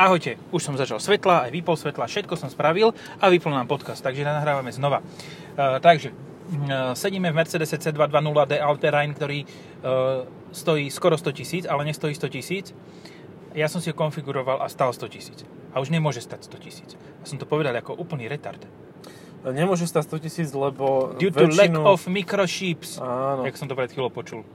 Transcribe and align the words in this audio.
Ahojte, 0.00 0.40
už 0.48 0.64
som 0.64 0.80
začal 0.80 0.96
svetla, 0.96 1.44
aj 1.44 1.52
vypol 1.52 1.76
svetla, 1.76 2.08
všetko 2.08 2.32
som 2.32 2.48
spravil 2.48 2.96
a 3.20 3.28
vypol 3.28 3.52
nám 3.52 3.68
podcast, 3.68 4.00
takže 4.00 4.24
nahrávame 4.24 4.72
znova. 4.72 5.04
Uh, 5.04 5.76
takže, 5.76 6.16
uh, 6.16 6.96
sedíme 6.96 7.28
v 7.28 7.36
Mercedes 7.36 7.68
C220D 7.68 8.64
All-Terrain, 8.64 9.12
ktorý 9.12 9.44
uh, 9.44 10.24
stojí 10.56 10.88
skoro 10.88 11.20
100 11.20 11.36
tisíc, 11.36 11.64
ale 11.68 11.84
nestojí 11.84 12.16
100 12.16 12.32
tisíc. 12.32 12.72
Ja 13.52 13.68
som 13.68 13.84
si 13.84 13.92
ho 13.92 13.96
konfiguroval 13.98 14.64
a 14.64 14.72
stal 14.72 14.88
100 14.96 15.04
tisíc. 15.12 15.44
A 15.76 15.84
už 15.84 15.92
nemôže 15.92 16.24
stať 16.24 16.48
100 16.48 16.64
tisíc. 16.64 16.96
Ja 16.96 17.26
som 17.28 17.36
to 17.36 17.44
povedal 17.44 17.76
ako 17.76 17.92
úplný 17.92 18.24
retard. 18.24 18.64
Nemôže 19.44 19.84
stať 19.84 20.16
100 20.16 20.24
tisíc, 20.24 20.48
lebo 20.56 21.12
Due 21.20 21.28
to 21.28 21.44
lack 21.52 21.76
of 21.76 22.08
microchips. 22.08 23.04
Áno. 23.04 23.44
Jak 23.44 23.60
som 23.60 23.68
to 23.68 23.76
pred 23.76 23.92
chvíľou 23.92 24.08
počul. 24.08 24.48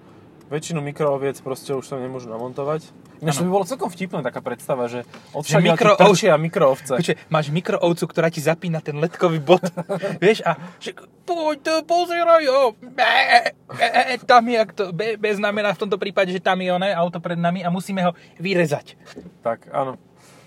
väčšinu 0.50 0.82
mikrooviec 0.82 1.38
proste 1.46 1.70
už 1.78 1.86
sa 1.86 2.02
nemôžu 2.02 2.34
namontovať. 2.34 2.90
Ináč 3.24 3.40
to 3.40 3.46
by 3.48 3.52
bolo 3.52 3.66
celkom 3.68 3.90
vtipné 3.92 4.20
taká 4.26 4.40
predstava, 4.44 4.92
že 4.92 5.08
od 5.32 5.44
Že 5.48 5.60
však 5.60 5.62
mikro- 5.64 5.98
trčia 6.00 6.34
mikroovce. 6.36 6.94
Počkej, 7.00 7.18
máš 7.32 7.48
mikroovcu, 7.52 8.04
ktorá 8.10 8.28
ti 8.28 8.44
zapína 8.44 8.84
ten 8.84 8.98
ledkový 9.00 9.40
bod. 9.40 9.64
Vieš, 10.24 10.44
a 10.44 10.60
že 10.78 10.92
poď 11.24 11.58
to, 11.64 11.74
pozeraj. 11.88 12.46
Bé, 12.82 13.56
bé, 13.72 13.88
tam 14.24 14.44
je, 14.46 14.58
ak 14.60 14.72
to, 14.76 14.84
B, 14.92 15.16
B 15.16 15.26
znamená 15.32 15.72
v 15.74 15.82
tomto 15.88 15.98
prípade, 15.98 16.32
že 16.36 16.44
tam 16.44 16.60
je 16.60 16.70
oné 16.72 16.92
auto 16.92 17.24
pred 17.24 17.40
nami 17.40 17.64
a 17.64 17.72
musíme 17.72 18.04
ho 18.04 18.12
vyrezať. 18.38 19.00
Tak, 19.42 19.72
áno. 19.72 19.96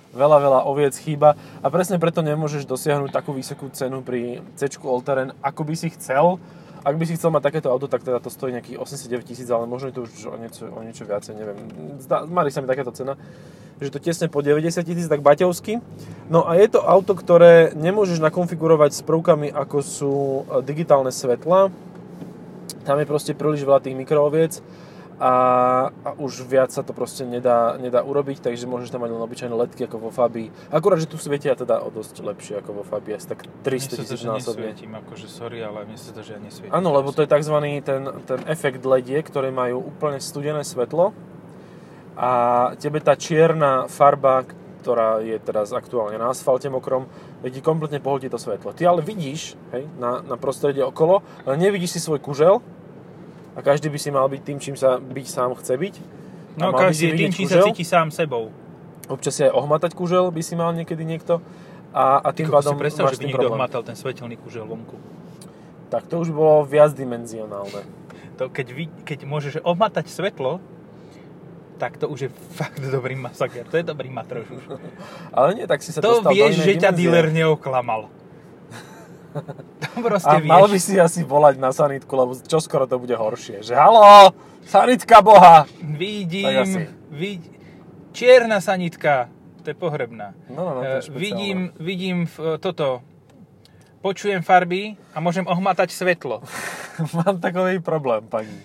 Veľa, 0.08 0.40
veľa 0.40 0.60
oviec 0.64 0.96
chýba 0.96 1.36
a 1.60 1.66
presne 1.68 2.00
preto 2.00 2.24
nemôžeš 2.24 2.64
dosiahnuť 2.64 3.12
takú 3.12 3.36
vysokú 3.36 3.68
cenu 3.68 4.00
pri 4.00 4.40
C 4.56 4.64
All-Terrain, 4.80 5.36
ako 5.44 5.68
by 5.68 5.74
si 5.76 5.92
chcel. 5.92 6.40
Ak 6.84 6.94
by 6.94 7.04
si 7.06 7.14
chcel 7.18 7.34
mať 7.34 7.42
takéto 7.50 7.68
auto, 7.68 7.90
tak 7.90 8.06
teda 8.06 8.22
to 8.22 8.30
stojí 8.30 8.54
nejakých 8.54 8.78
89 8.78 9.28
tisíc, 9.28 9.48
ale 9.50 9.66
možno 9.66 9.90
je 9.90 9.94
to 9.98 10.02
už 10.06 10.12
o 10.30 10.36
niečo, 10.38 10.64
o 10.70 10.80
niečo 10.82 11.04
viacej, 11.04 11.34
neviem. 11.34 11.58
Zdá, 11.98 12.24
sa 12.26 12.60
mi 12.62 12.68
takáto 12.70 12.94
cena, 12.94 13.18
že 13.78 13.94
to 13.94 13.98
tesne 14.02 14.26
po 14.30 14.42
90 14.42 14.82
tisíc, 14.82 15.06
tak 15.06 15.22
baťovsky. 15.22 15.82
No 16.30 16.46
a 16.46 16.58
je 16.58 16.66
to 16.70 16.80
auto, 16.82 17.14
ktoré 17.14 17.74
nemôžeš 17.74 18.18
nakonfigurovať 18.22 18.90
s 18.98 19.00
prvkami, 19.06 19.54
ako 19.54 19.76
sú 19.82 20.14
e, 20.14 20.42
digitálne 20.66 21.10
svetla. 21.14 21.70
Tam 22.82 22.96
je 22.98 23.06
proste 23.06 23.32
príliš 23.34 23.66
veľa 23.66 23.84
tých 23.84 23.98
mikrooviec 23.98 24.62
a, 25.18 25.32
a 25.90 26.10
už 26.14 26.46
viac 26.46 26.70
sa 26.70 26.86
to 26.86 26.94
proste 26.94 27.26
nedá, 27.26 27.74
nedá 27.74 28.06
urobiť, 28.06 28.38
takže 28.38 28.70
môžeš 28.70 28.94
tam 28.94 29.02
mať 29.02 29.18
len 29.18 29.22
obyčajné 29.22 29.54
ledky 29.54 29.90
ako 29.90 30.08
vo 30.08 30.10
Fabii. 30.14 30.70
Akurát, 30.70 31.02
že 31.02 31.10
tu 31.10 31.18
svietia 31.18 31.58
teda 31.58 31.82
o 31.82 31.90
dosť 31.90 32.22
lepšie 32.22 32.54
ako 32.62 32.82
vo 32.82 32.84
Fabii, 32.86 33.18
asi 33.18 33.26
tak 33.26 33.42
300 33.66 33.98
tisíc 33.98 34.22
násobne. 34.22 34.70
nesvietím, 34.70 34.94
akože 34.94 35.26
sorry, 35.26 35.58
ale 35.58 35.90
mne 35.90 35.98
sa 35.98 36.14
to, 36.14 36.22
že 36.22 36.38
ja 36.38 36.40
nesvietím. 36.40 36.70
Áno, 36.70 36.94
lebo 36.94 37.10
to 37.10 37.26
je 37.26 37.28
tzv. 37.34 37.56
ten, 37.82 38.02
ten 38.30 38.40
efekt 38.46 38.86
ledie, 38.86 39.18
ktoré 39.18 39.50
majú 39.50 39.82
úplne 39.82 40.22
studené 40.22 40.62
svetlo 40.62 41.10
a 42.14 42.30
tebe 42.78 43.02
tá 43.02 43.18
čierna 43.18 43.90
farba, 43.90 44.46
ktorá 44.86 45.18
je 45.18 45.34
teraz 45.42 45.74
aktuálne 45.74 46.14
na 46.14 46.30
asfalte 46.30 46.70
mokrom, 46.70 47.10
ti 47.42 47.58
kompletne 47.58 47.98
pohltí 47.98 48.30
to 48.30 48.38
svetlo. 48.38 48.70
Ty 48.70 48.94
ale 48.94 49.02
vidíš 49.02 49.58
hej, 49.74 49.90
na, 49.98 50.22
na 50.22 50.38
prostredie 50.38 50.86
okolo, 50.86 51.26
ale 51.42 51.58
nevidíš 51.58 51.98
si 51.98 52.00
svoj 52.02 52.22
kužel 52.22 52.62
a 53.58 53.60
každý 53.60 53.90
by 53.90 53.98
si 53.98 54.14
mal 54.14 54.30
byť 54.30 54.42
tým, 54.46 54.58
čím 54.62 54.76
sa 54.78 55.02
byť 55.02 55.26
sám 55.26 55.58
chce 55.58 55.74
byť. 55.74 55.94
No 56.54 56.70
by 56.70 56.88
každý 56.88 57.10
je 57.10 57.14
tým, 57.18 57.30
čím 57.34 57.46
sa 57.50 57.66
cíti 57.66 57.82
sám 57.82 58.14
sebou. 58.14 58.54
Občas 59.10 59.34
si 59.34 59.42
aj 59.42 59.50
ohmatať 59.50 59.98
kužel 59.98 60.30
by 60.30 60.42
si 60.46 60.54
mal 60.54 60.70
niekedy 60.70 61.02
niekto 61.02 61.42
a, 61.90 62.22
a 62.22 62.28
tým 62.30 62.46
Ako 62.46 62.54
pádom 62.54 62.74
si 62.76 62.80
predstav, 62.80 63.02
že 63.08 63.08
máš 63.08 63.16
by 63.16 63.18
tým 63.18 63.28
niekto 63.32 63.42
problém. 63.42 63.58
hmatal 63.58 63.82
ten 63.82 63.96
svetelný 63.98 64.36
kužel 64.38 64.62
vonku. 64.68 64.94
Tak 65.88 66.04
to 66.06 66.20
už 66.20 66.30
bolo 66.30 66.68
viacdimenzionálne. 66.68 67.82
To, 68.36 68.46
keď, 68.52 68.66
vy, 68.70 68.84
keď 69.02 69.18
môžeš 69.24 69.54
ohmatať 69.64 70.06
svetlo, 70.12 70.60
tak 71.78 71.96
to 71.96 72.10
už 72.10 72.28
je 72.28 72.30
fakt 72.58 72.82
dobrý 72.82 73.14
masaker. 73.14 73.64
To 73.70 73.78
je 73.78 73.86
dobrý 73.86 74.10
matroš 74.10 74.50
už. 74.50 74.62
Ale 75.36 75.54
nie, 75.56 75.64
tak 75.64 75.80
si 75.80 75.94
sa 75.94 76.02
To 76.02 76.20
dostal 76.20 76.34
vieš, 76.34 76.58
do 76.58 76.62
že 76.66 76.74
inej 76.74 76.82
ťa 76.84 76.90
dimenzie. 76.92 77.00
dealer 77.00 77.26
neoklamal. 77.32 78.00
Proste 79.98 80.28
A 80.28 80.38
vieš. 80.38 80.48
mal 80.48 80.64
by 80.64 80.78
si 80.78 80.94
asi 80.96 81.20
volať 81.22 81.56
na 81.56 81.70
sanitku, 81.70 82.10
lebo 82.10 82.32
čoskoro 82.36 82.84
to 82.84 82.96
bude 82.96 83.12
horšie. 83.12 83.62
Že 83.62 83.74
halo, 83.74 84.32
sanitka 84.64 85.20
boha! 85.20 85.64
Vidím, 85.78 86.88
vid... 87.08 87.42
čierna 88.10 88.58
sanitka, 88.58 89.28
to 89.62 89.70
je 89.70 89.76
pohrebná. 89.76 90.32
No, 90.48 90.60
no, 90.62 90.70
no, 90.74 90.80
to 90.80 90.84
je 90.84 90.90
Eh, 90.90 91.02
špeciálne. 91.02 91.20
vidím, 91.20 91.58
vidím 91.76 92.16
v, 92.24 92.36
toto, 92.58 93.02
počujem 94.00 94.40
farby 94.40 94.94
a 95.12 95.18
môžem 95.18 95.44
ohmatať 95.44 95.90
svetlo. 95.90 96.42
Mám 97.16 97.38
takový 97.38 97.78
problém, 97.78 98.26
pani. 98.26 98.58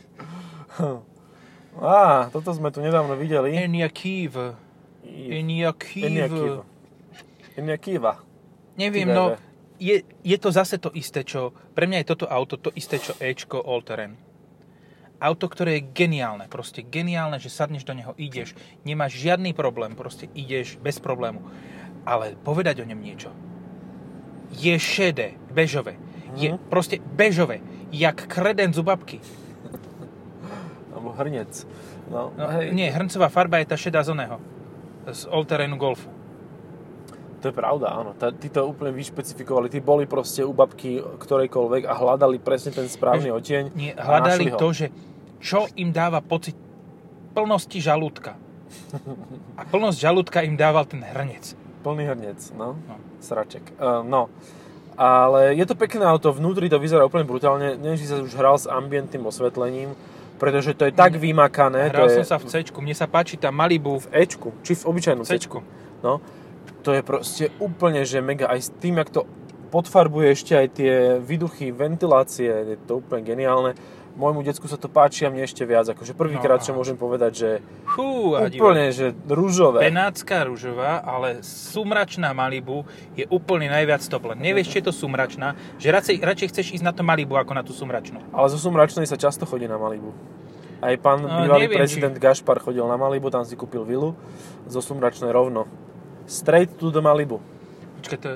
Á, 1.76 2.30
toto 2.30 2.54
sme 2.54 2.70
tu 2.70 2.82
nedávno 2.82 3.14
videli. 3.14 3.54
Enia 3.54 3.90
Kiev. 3.90 4.58
Enia 5.06 5.74
Kiev. 5.74 6.06
Eniakiva. 6.06 6.64
Eniakiva. 7.54 8.14
Neviem, 8.74 9.10
no. 9.10 9.38
Je, 9.84 9.96
je 10.24 10.38
to 10.40 10.48
zase 10.48 10.80
to 10.80 10.88
isté, 10.96 11.28
čo... 11.28 11.52
Pre 11.76 11.84
mňa 11.84 12.00
je 12.02 12.10
toto 12.16 12.26
auto 12.32 12.56
to 12.56 12.72
isté, 12.72 13.04
čo 13.04 13.12
Ečko 13.20 13.60
All-Terrain. 13.60 14.16
Auto, 15.20 15.52
ktoré 15.52 15.80
je 15.80 15.88
geniálne, 15.92 16.48
proste 16.48 16.84
geniálne, 16.84 17.36
že 17.40 17.52
sadneš 17.52 17.84
do 17.84 17.92
neho, 17.92 18.16
ideš, 18.16 18.56
nemáš 18.84 19.20
žiadny 19.20 19.52
problém, 19.52 19.96
proste 19.96 20.28
ideš 20.32 20.80
bez 20.80 21.00
problému. 21.00 21.44
Ale 22.08 22.36
povedať 22.40 22.84
o 22.84 22.88
ňom 22.88 23.00
niečo. 23.00 23.32
Je 24.56 24.76
šedé, 24.76 25.36
bežové. 25.52 26.00
Je 26.36 26.56
Mhm. 26.56 26.60
proste 26.72 27.00
bežové, 27.00 27.60
jak 27.92 28.24
kreden 28.28 28.72
zubabky. 28.72 29.20
Alebo 30.92 31.12
hrnec. 31.16 31.52
No, 32.12 32.32
No, 32.36 32.46
hej, 32.60 32.72
nie, 32.76 32.92
hrncová 32.92 33.28
farba 33.32 33.60
je 33.64 33.68
tá 33.72 33.78
šedá 33.80 34.04
z 34.04 34.12
oného. 34.14 34.38
Z 35.08 35.28
All-Terrainu 35.28 35.76
Golfu. 35.80 36.08
To 37.44 37.52
je 37.52 37.56
pravda, 37.60 37.92
áno. 37.92 38.16
Tá, 38.16 38.32
tí 38.32 38.48
to 38.48 38.64
úplne 38.64 38.96
vyšpecifikovali. 38.96 39.68
Tí 39.68 39.84
boli 39.84 40.08
proste 40.08 40.48
u 40.48 40.56
babky 40.56 41.04
ktorejkoľvek 41.20 41.84
a 41.84 41.94
hľadali 41.94 42.40
presne 42.40 42.72
ten 42.72 42.88
správny 42.88 43.36
odtieň. 43.36 43.76
Nie, 43.76 43.92
hľadali 44.00 44.56
to, 44.56 44.68
že 44.72 44.88
čo 45.44 45.68
im 45.76 45.92
dáva 45.92 46.24
pocit 46.24 46.56
plnosti 47.36 47.76
žalúdka. 47.84 48.40
A 49.60 49.68
plnosť 49.68 49.98
žalúdka 50.00 50.40
im 50.48 50.56
dával 50.56 50.88
ten 50.88 51.04
hrnec. 51.04 51.52
Plný 51.84 52.16
hrnec, 52.16 52.40
no. 52.56 52.80
No. 52.80 52.96
Sraček. 53.20 53.76
Uh, 53.76 54.08
no. 54.08 54.32
Ale 54.96 55.52
je 55.60 55.66
to 55.68 55.76
pekné 55.76 56.08
auto, 56.08 56.32
vnútri 56.32 56.72
to 56.72 56.80
vyzerá 56.80 57.04
úplne 57.04 57.28
brutálne. 57.28 57.76
Neviem, 57.76 58.00
či 58.00 58.08
sa 58.08 58.24
už 58.24 58.32
hral 58.40 58.56
s 58.56 58.72
ambientným 58.72 59.28
osvetlením, 59.28 60.00
pretože 60.40 60.78
to 60.80 60.88
je 60.88 60.94
tak 60.96 61.20
vymakané. 61.20 61.92
Hral 61.92 62.08
to 62.08 62.14
je 62.14 62.24
som 62.24 62.38
sa 62.38 62.38
v 62.40 62.48
c 62.48 62.72
mne 62.72 62.96
sa 62.96 63.10
páči 63.10 63.36
tá 63.36 63.52
Malibu 63.52 64.00
v 64.00 64.24
Ečku, 64.24 64.56
či 64.64 64.80
v 64.80 64.88
obyčajnom 64.88 65.28
C. 65.28 65.36
No. 66.00 66.24
To 66.84 66.92
je 66.92 67.02
proste 67.02 67.46
úplne, 67.58 68.04
že 68.04 68.20
mega. 68.20 68.48
Aj 68.48 68.60
s 68.60 68.68
tým, 68.70 69.00
jak 69.00 69.10
to 69.10 69.24
podfarbuje 69.72 70.32
ešte 70.32 70.54
aj 70.54 70.68
tie 70.76 70.92
výduchy, 71.18 71.72
ventilácie, 71.72 72.46
je 72.46 72.78
to 72.78 73.00
úplne 73.00 73.24
geniálne. 73.24 73.74
Môjmu 74.14 74.46
decku 74.46 74.70
sa 74.70 74.78
to 74.78 74.86
páči 74.86 75.26
a 75.26 75.34
mne 75.34 75.42
ešte 75.42 75.66
viac. 75.66 75.90
Akože 75.90 76.14
prvýkrát, 76.14 76.62
No. 76.62 76.66
čo 76.70 76.78
môžem 76.78 76.94
povedať, 76.94 77.32
že 77.34 77.50
Fú, 77.90 78.38
úplne, 78.38 78.94
že 78.94 79.10
rúžové. 79.26 79.90
Penácká 79.90 80.46
ružová, 80.46 81.02
ale 81.02 81.42
sumračná 81.42 82.30
Malibu 82.30 82.86
je 83.18 83.26
úplne 83.34 83.74
najviac 83.74 84.06
top. 84.06 84.30
Len 84.30 84.38
nevieš, 84.38 84.70
či 84.70 84.86
je 84.86 84.86
to 84.86 84.94
sumračná, 84.94 85.58
že 85.82 85.90
radšej, 85.90 86.22
radšej 86.22 86.48
chceš 86.54 86.66
ísť 86.78 86.86
na 86.86 86.94
to 86.94 87.02
Malibu 87.02 87.42
ako 87.42 87.58
na 87.58 87.66
tú 87.66 87.74
sumračnú. 87.74 88.22
Ale 88.30 88.54
zo 88.54 88.62
Sumračnej 88.62 89.10
sa 89.10 89.18
často 89.18 89.50
chodí 89.50 89.66
na 89.66 89.82
Malibu. 89.82 90.14
Aj 90.78 90.94
pán 91.02 91.26
No, 91.26 91.50
bývalý 91.50 91.66
neviem, 91.66 91.80
prezident 91.82 92.14
Gašpar 92.14 92.62
chodil 92.62 92.86
na 92.86 93.00
Malibu, 93.02 93.34
tam 93.34 93.42
si 93.42 93.58
kúpil 93.58 93.82
vilu 93.82 94.14
zo 94.70 94.78
Sumračnej 94.78 95.34
rovno. 95.34 95.66
Straight 96.28 96.80
to 96.80 96.90
the 96.90 97.04
Malibu. 97.04 97.40
Počkaj, 98.00 98.20
to, 98.20 98.30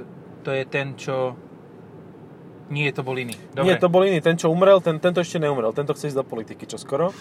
to 0.44 0.50
je 0.52 0.64
ten, 0.68 0.96
čo... 0.96 1.36
Nie, 2.68 2.92
to 2.92 3.00
bol 3.00 3.16
iný. 3.16 3.32
Dobre. 3.56 3.64
Nie, 3.64 3.76
to 3.80 3.88
bol 3.88 4.04
iný. 4.04 4.20
Ten, 4.20 4.36
čo 4.36 4.52
umrel, 4.52 4.84
ten, 4.84 5.00
tento 5.00 5.24
ešte 5.24 5.40
neumrel. 5.40 5.72
Tento 5.72 5.96
chce 5.96 6.12
ísť 6.12 6.20
do 6.20 6.28
politiky, 6.28 6.68
čo 6.68 6.76
skoro. 6.76 7.16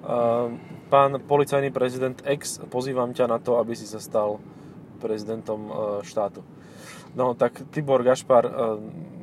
Uh, 0.00 0.56
pán 0.88 1.20
policajný 1.20 1.68
prezident 1.68 2.16
X, 2.24 2.64
pozývam 2.72 3.12
ťa 3.12 3.28
na 3.28 3.36
to, 3.36 3.60
aby 3.60 3.76
si 3.76 3.84
sa 3.84 4.00
stal 4.00 4.40
prezidentom 4.96 5.60
uh, 5.68 5.74
štátu. 6.00 6.40
No, 7.12 7.36
tak 7.36 7.68
Tibor 7.68 8.00
Gašpar, 8.00 8.48
uh, 8.48 8.80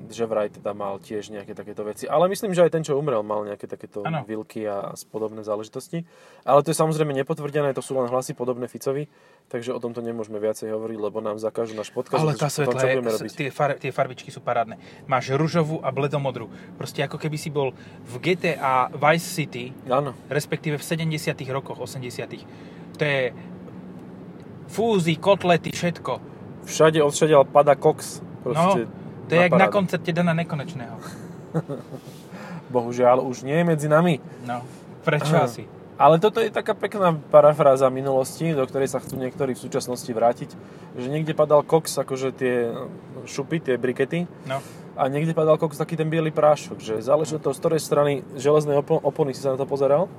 že 0.10 0.26
vraj 0.30 0.54
teda 0.54 0.76
mal 0.76 0.98
tiež 0.98 1.34
nejaké 1.34 1.54
takéto 1.54 1.82
veci. 1.86 2.06
Ale 2.06 2.30
myslím, 2.30 2.54
že 2.54 2.66
aj 2.66 2.72
ten, 2.74 2.84
čo 2.86 2.98
umrel, 2.98 3.22
mal 3.26 3.46
nejaké 3.46 3.66
takéto 3.66 4.06
Áno. 4.06 4.22
vilky 4.26 4.66
a 4.66 4.94
podobné 5.10 5.42
záležitosti. 5.42 6.04
Ale 6.44 6.62
to 6.62 6.74
je 6.74 6.78
samozrejme 6.78 7.14
nepotvrdené, 7.14 7.74
to 7.74 7.82
sú 7.82 7.98
len 7.98 8.10
hlasy 8.10 8.38
podobné 8.38 8.70
Ficovi, 8.70 9.08
takže 9.50 9.74
o 9.74 9.80
tomto 9.80 10.02
nemôžeme 10.02 10.38
viacej 10.42 10.74
hovoriť, 10.74 10.98
lebo 10.98 11.18
nám 11.22 11.38
zakážu 11.38 11.74
náš 11.78 11.90
podcast. 11.94 12.22
Ale 12.22 12.34
tá 12.38 12.50
čo 12.50 12.66
je, 12.66 12.98
robiť? 13.00 13.32
tie, 13.34 13.50
far, 13.54 13.78
tie 13.78 13.92
farbičky 13.94 14.30
sú 14.30 14.42
parádne. 14.42 14.78
Máš 15.06 15.34
ružovú 15.34 15.82
a 15.82 15.90
bledomodrú. 15.94 16.50
Proste 16.76 17.06
ako 17.06 17.18
keby 17.22 17.38
si 17.38 17.50
bol 17.54 17.74
v 18.06 18.14
GTA 18.22 18.90
Vice 18.94 19.30
City, 19.30 19.72
Áno. 19.90 20.14
respektíve 20.28 20.78
v 20.78 20.84
70 20.84 21.38
rokoch, 21.54 21.82
80 21.82 22.98
To 22.98 23.04
je 23.04 23.34
fúzy, 24.70 25.16
kotlety, 25.16 25.72
všetko. 25.72 26.20
Všade 26.66 27.00
odšadiaľ 27.06 27.46
pada 27.46 27.78
koks. 27.78 28.26
No, 28.46 28.54
Proste 28.54 28.82
to 29.30 29.36
je 29.36 29.42
jak 29.42 29.52
na 29.52 29.68
parádu. 29.68 29.74
koncerte 29.74 30.12
Dana 30.14 30.34
Nekonečného. 30.34 30.96
Bohužiaľ, 32.76 33.22
už 33.22 33.46
nie 33.46 33.56
je 33.62 33.66
medzi 33.66 33.88
nami. 33.88 34.20
No, 34.46 34.66
prečo 35.06 35.36
Aha. 35.38 35.46
asi? 35.46 35.64
Ale 35.96 36.20
toto 36.20 36.44
je 36.44 36.52
taká 36.52 36.76
pekná 36.76 37.16
parafráza 37.32 37.88
minulosti, 37.88 38.52
do 38.52 38.68
ktorej 38.68 38.92
sa 38.92 39.00
chcú 39.00 39.16
niektorí 39.16 39.56
v 39.56 39.64
súčasnosti 39.64 40.12
vrátiť. 40.12 40.52
Že 41.00 41.08
niekde 41.08 41.32
padal 41.32 41.64
koks, 41.64 41.96
akože 42.04 42.36
tie 42.36 42.76
šupy, 43.24 43.64
tie 43.64 43.80
brikety. 43.80 44.28
No. 44.44 44.60
A 45.00 45.08
niekde 45.08 45.32
padal 45.32 45.56
koks 45.56 45.80
taký 45.80 45.96
ten 45.96 46.12
biely 46.12 46.36
prášok. 46.36 46.84
Že 46.84 46.94
záleží 47.00 47.40
od 47.40 47.44
toho, 47.48 47.56
z 47.56 47.62
ktorej 47.64 47.80
strany 47.80 48.28
železnej 48.36 48.76
opo- 48.76 49.00
opony 49.00 49.32
si 49.32 49.40
sa 49.40 49.56
na 49.56 49.60
to 49.60 49.64
pozeral. 49.64 50.12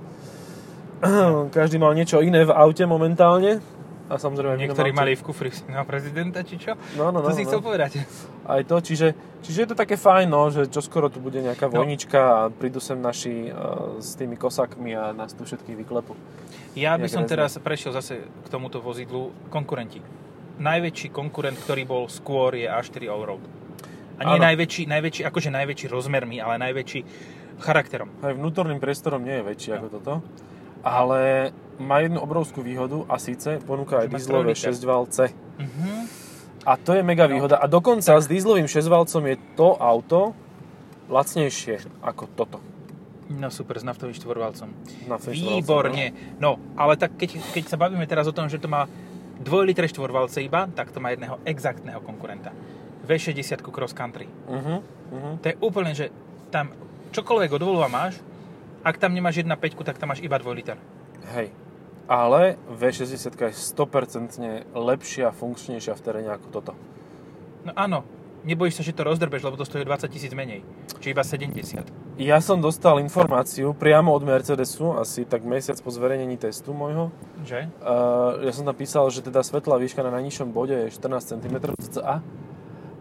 Každý 1.56 1.76
mal 1.76 1.92
niečo 1.92 2.24
iné 2.24 2.48
v 2.48 2.56
aute 2.56 2.88
momentálne. 2.88 3.60
A 4.06 4.16
samozrejme 4.16 4.54
Niektorí 4.56 4.90
aute. 4.90 4.98
mali 4.98 5.12
v 5.12 5.22
kufri 5.22 5.50
na 5.66 5.82
prezidenta, 5.82 6.40
či 6.40 6.56
čo? 6.56 6.78
No, 6.94 7.10
no, 7.10 7.18
no, 7.18 7.26
to 7.26 7.34
si 7.34 7.42
no. 7.42 7.50
chcel 7.50 7.58
povedať. 7.58 8.06
Aj 8.44 8.62
to, 8.62 8.78
čiže, 8.78 9.12
čiže 9.42 9.58
je 9.60 9.68
to 9.68 9.76
také 9.76 9.94
fajn, 9.94 10.26
no, 10.26 10.46
že 10.46 10.66
čoskoro 10.66 11.08
tu 11.08 11.18
bude 11.18 11.38
nejaká 11.38 11.66
No. 11.66 11.82
vojnička 11.82 12.14
a 12.14 12.40
prídu 12.48 12.78
sem 12.78 12.96
naši 12.96 13.48
uh, 13.48 13.98
s 13.98 14.14
tými 14.14 14.34
kosakmi 14.34 14.94
a 14.94 15.10
nás 15.10 15.32
tu 15.32 15.42
všetkých 15.42 15.82
vyklepú. 15.82 16.14
Ja 16.74 16.94
by 16.94 17.06
som 17.06 17.24
rezne. 17.24 17.32
teraz 17.34 17.58
prešiel 17.58 17.90
zase 17.90 18.22
k 18.22 18.46
tomuto 18.46 18.78
vozidlu 18.78 19.34
konkurenti. 19.48 19.98
Najväčší 20.56 21.10
konkurent, 21.10 21.58
ktorý 21.58 21.82
bol 21.82 22.02
skôr, 22.06 22.54
je 22.54 22.64
A4 22.64 23.06
Allroad. 23.06 23.42
A 24.16 24.24
nie 24.24 24.38
Áno. 24.38 24.46
najväčší, 24.46 24.86
najväčší, 24.86 25.22
akože 25.24 25.50
najväčší 25.50 25.86
rozmermi, 25.88 26.38
ale 26.38 26.62
najväčší 26.62 27.00
charakterom. 27.58 28.08
Aj 28.20 28.32
vnútorným 28.32 28.78
priestorom 28.78 29.20
nie 29.20 29.34
je 29.34 29.44
väčší 29.44 29.68
No. 29.72 29.76
ako 29.76 29.88
toto. 29.90 30.12
Ale 30.80 31.50
má 31.78 32.00
jednu 32.00 32.20
obrovskú 32.20 32.64
výhodu 32.64 33.04
a 33.08 33.20
síce 33.20 33.60
ponúka 33.64 34.04
aj 34.04 34.08
dieselové 34.08 34.56
trojliter. 34.56 34.72
6 34.72 34.84
valce. 34.84 35.24
Mhm. 35.60 35.90
A 36.66 36.74
to 36.74 36.98
je 36.98 37.02
mega 37.06 37.30
výhoda. 37.30 37.62
A 37.62 37.70
dokonca 37.70 38.18
s 38.18 38.26
dieselovým 38.26 38.66
6 38.66 38.90
valcom 38.90 39.22
je 39.22 39.36
to 39.54 39.78
auto 39.78 40.34
lacnejšie 41.06 41.78
ako 42.02 42.26
toto. 42.34 42.58
No 43.30 43.50
super, 43.50 43.78
s 43.78 43.86
naftovým 43.86 44.14
štvorvalcom. 44.14 44.70
Na 45.10 45.18
ten 45.18 45.34
štvorvalcom, 45.34 45.58
Výborne. 45.62 46.04
No, 46.38 46.58
ale 46.78 46.94
tak 46.98 47.18
keď, 47.18 47.38
keď 47.54 47.64
sa 47.70 47.76
bavíme 47.78 48.06
teraz 48.06 48.26
o 48.30 48.34
tom, 48.34 48.46
že 48.46 48.58
to 48.58 48.70
má 48.70 48.86
2 49.42 49.46
litre 49.66 49.86
štvorvalce 49.86 50.42
iba, 50.42 50.70
tak 50.74 50.94
to 50.94 50.98
má 51.02 51.10
jedného 51.14 51.38
exaktného 51.46 52.02
konkurenta. 52.02 52.54
V60 53.06 53.62
Cross 53.62 53.94
Country. 53.94 54.26
no. 54.50 54.58
Mhm, 54.58 54.76
mhm. 55.14 55.32
To 55.42 55.46
je 55.46 55.54
úplne, 55.62 55.92
že 55.94 56.10
tam 56.50 56.74
čokoľvek 57.14 57.50
od 57.54 57.62
máš, 57.90 58.18
ak 58.86 58.98
tam 59.02 59.14
nemáš 59.14 59.42
1.5, 59.42 59.82
tak 59.82 59.98
tam 59.98 60.14
máš 60.14 60.22
iba 60.22 60.38
2 60.38 60.46
liter. 60.54 60.78
Hej. 61.34 61.50
Ale 62.06 62.54
V60 62.70 63.34
je 63.34 63.50
100% 63.50 64.70
lepšia, 64.74 65.34
funkčnejšia 65.34 65.98
v 65.98 66.02
teréne 66.02 66.30
ako 66.30 66.46
toto. 66.54 66.72
No 67.66 67.74
áno, 67.74 68.06
nebojíš 68.46 68.78
sa, 68.78 68.82
že 68.86 68.94
to 68.94 69.02
rozdrbeš, 69.02 69.42
lebo 69.42 69.58
to 69.58 69.66
stojí 69.66 69.82
20 69.82 70.06
tisíc 70.06 70.30
menej. 70.30 70.62
Či 71.02 71.10
iba 71.10 71.26
70. 71.26 71.82
Ja 72.22 72.38
som 72.38 72.62
dostal 72.62 73.02
informáciu 73.02 73.74
priamo 73.74 74.14
od 74.14 74.22
Mercedesu, 74.22 74.94
asi 74.96 75.26
tak 75.26 75.42
mesiac 75.42 75.76
po 75.82 75.90
zverejnení 75.90 76.38
testu 76.38 76.70
môjho. 76.70 77.10
Že? 77.42 77.68
Uh, 77.82 78.46
ja 78.46 78.52
som 78.54 78.62
tam 78.62 78.78
písal, 78.78 79.10
že 79.10 79.26
teda 79.26 79.42
svetlá 79.42 79.76
výška 79.82 80.06
na 80.06 80.14
najnižšom 80.14 80.48
bode 80.54 80.78
je 80.86 80.94
14 80.94 81.36
cm 81.36 81.56
cca. 81.82 82.22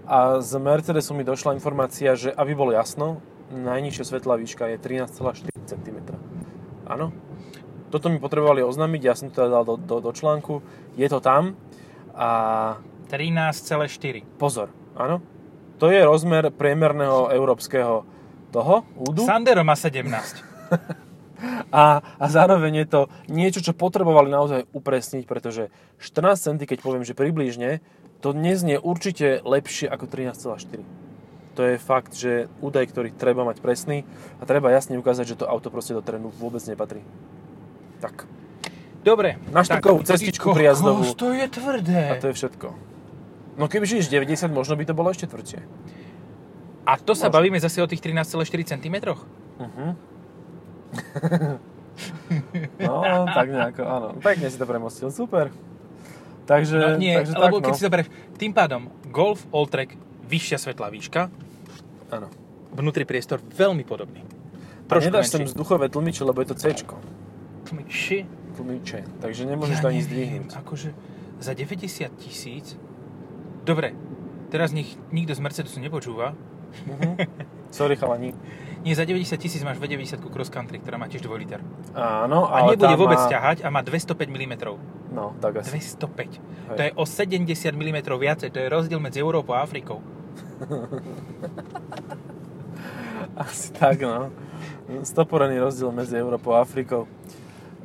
A 0.05 0.17
z 0.41 0.51
Mercedesu 0.57 1.13
mi 1.13 1.21
došla 1.21 1.53
informácia, 1.53 2.17
že 2.17 2.33
aby 2.33 2.57
bolo 2.57 2.73
jasno, 2.73 3.21
najnižšia 3.53 4.03
svetlá 4.03 4.35
výška 4.41 4.73
je 4.73 4.77
13,4 4.81 5.45
cm. 5.69 5.97
Áno. 6.89 7.13
Toto 7.93 8.09
mi 8.09 8.17
potrebovali 8.17 8.65
oznámiť, 8.65 9.01
ja 9.01 9.13
som 9.13 9.29
to 9.29 9.41
teda 9.41 9.49
dal 9.61 9.63
do, 9.63 9.75
do, 9.77 10.01
do 10.01 10.11
článku. 10.11 10.65
Je 10.97 11.07
to 11.09 11.21
tam. 11.21 11.53
A 12.15 12.29
13,4. 13.11 14.25
pozor, 14.39 14.73
áno. 14.97 15.21
To 15.77 15.91
je 15.91 15.99
rozmer 16.01 16.49
priemerného 16.55 17.35
európskeho 17.35 18.07
toho 18.55 18.87
údu. 18.95 19.27
Sandero 19.27 19.67
má 19.67 19.75
17. 19.75 20.07
A, 21.75 21.99
a 21.99 22.25
zároveň 22.31 22.85
je 22.85 22.87
to 22.87 23.01
niečo, 23.27 23.59
čo 23.59 23.75
potrebovali 23.75 24.31
naozaj 24.31 24.71
upresniť, 24.71 25.27
pretože 25.27 25.67
14 25.99 26.39
cm, 26.39 26.57
keď 26.63 26.79
poviem, 26.79 27.03
že 27.03 27.11
približne, 27.11 27.83
to 28.23 28.31
neznie 28.31 28.79
určite 28.79 29.43
lepšie 29.43 29.91
ako 29.91 30.07
13,4. 30.07 30.81
To 31.55 31.61
je 31.63 31.75
fakt, 31.79 32.15
že 32.15 32.51
údaj, 32.59 32.91
ktorý 32.91 33.15
treba 33.15 33.47
mať 33.47 33.63
presný 33.63 34.07
a 34.39 34.47
treba 34.47 34.71
jasne 34.71 34.99
ukázať, 34.99 35.35
že 35.35 35.39
to 35.43 35.49
auto 35.51 35.71
proste 35.71 35.95
do 35.95 36.03
terénu 36.03 36.31
vôbec 36.31 36.63
nepatrí. 36.67 37.03
Tak. 38.05 38.29
Dobre. 39.01 39.37
Na 39.49 39.61
štrkovú 39.61 40.01
cestičku 40.01 40.49
kokos, 40.49 40.57
prijazdovú. 40.57 41.01
to 41.13 41.29
je 41.31 41.45
tvrdé. 41.47 42.01
A 42.09 42.17
to 42.17 42.29
je 42.29 42.35
všetko. 42.35 42.67
No 43.55 43.65
keby 43.65 43.85
žiješ 43.87 44.09
90, 44.09 44.49
možno 44.49 44.73
by 44.73 44.83
to 44.83 44.93
bolo 44.93 45.09
ešte 45.09 45.25
tvrdšie. 45.25 45.61
A 46.85 46.97
to 46.97 47.13
sa 47.13 47.27
Možno. 47.27 47.35
bavíme 47.35 47.57
zase 47.57 47.79
o 47.79 47.87
tých 47.87 47.97
13,4 47.99 48.45
cm? 48.67 48.95
Uh-huh. 49.57 49.89
no, 52.77 52.95
tak 53.27 53.47
nejako, 53.47 53.81
áno. 53.81 54.07
Pekne 54.19 54.47
si 54.47 54.57
to 54.57 54.65
premostil, 54.65 55.09
super. 55.09 55.49
Takže, 56.45 56.77
No, 56.77 56.87
nie, 56.95 57.17
takže 57.17 57.33
lebo 57.33 57.57
tak, 57.57 57.63
keď 57.63 57.71
no. 57.71 57.77
si 57.77 57.83
zoberieš, 57.83 58.07
tým 58.37 58.51
pádom 58.53 58.81
Golf 59.09 59.41
Alltrack, 59.49 59.97
vyššia 60.23 60.57
svetlá 60.59 60.93
výška, 60.93 61.33
Áno. 62.11 62.29
vnútri 62.71 63.01
priestor 63.01 63.41
veľmi 63.41 63.81
podobný. 63.81 64.21
A 64.21 64.85
Trošku 64.87 65.09
nedáš 65.09 65.33
sem 65.33 65.41
menší. 65.41 65.57
vzduchové 65.57 65.89
tlmiče, 65.89 66.21
lebo 66.21 66.37
je 66.39 66.53
to 66.53 66.55
C. 66.55 66.63
Či? 67.83 68.23
Tlmiče. 68.55 69.03
Takže 69.19 69.43
nemôžeš 69.43 69.83
ani 69.83 69.99
neviem, 69.99 70.07
zdvihnúť. 70.07 70.49
Akože 70.63 70.89
za 71.43 71.51
90 71.51 72.07
tisíc... 72.15 72.79
Dobre, 73.67 73.91
teraz 74.53 74.71
nech 74.71 74.87
nikto 75.11 75.35
z 75.35 75.41
Mercedesu 75.43 75.83
nepočúva. 75.83 76.31
Mhm. 76.87 77.19
Sorry, 77.75 77.99
chalani. 77.99 78.31
Nie, 78.85 78.93
za 78.93 79.01
90 79.01 79.41
tisíc 79.41 79.65
máš 79.65 79.81
V90 79.81 80.21
Cross 80.29 80.53
Country, 80.53 80.77
ktorá 80.77 81.01
má 81.01 81.09
tiež 81.09 81.25
2 81.25 81.41
liter. 81.41 81.57
Áno, 81.97 82.45
A 82.45 82.61
ale 82.61 82.77
nebude 82.77 82.85
tá 82.85 82.93
vôbec 82.93 83.17
má... 83.17 83.27
ťahať 83.27 83.57
a 83.65 83.73
má 83.73 83.81
205 83.81 84.29
mm. 84.29 84.53
No, 85.09 85.33
tak 85.41 85.65
asi. 85.65 85.81
205. 85.81 86.37
Hej. 86.37 86.77
To 86.77 86.81
je 86.85 86.91
o 86.93 87.03
70 87.09 87.49
mm 87.73 87.97
viacej. 88.05 88.53
To 88.53 88.57
je 88.61 88.67
rozdiel 88.69 89.01
medzi 89.01 89.25
Európou 89.25 89.57
a 89.57 89.65
Afrikou. 89.65 90.05
Asi 93.41 93.73
tak, 93.73 94.05
no. 94.05 94.29
Stoporený 95.01 95.57
rozdiel 95.59 95.89
medzi 95.89 96.15
Európou 96.21 96.53
a 96.53 96.61
Afrikou. 96.61 97.09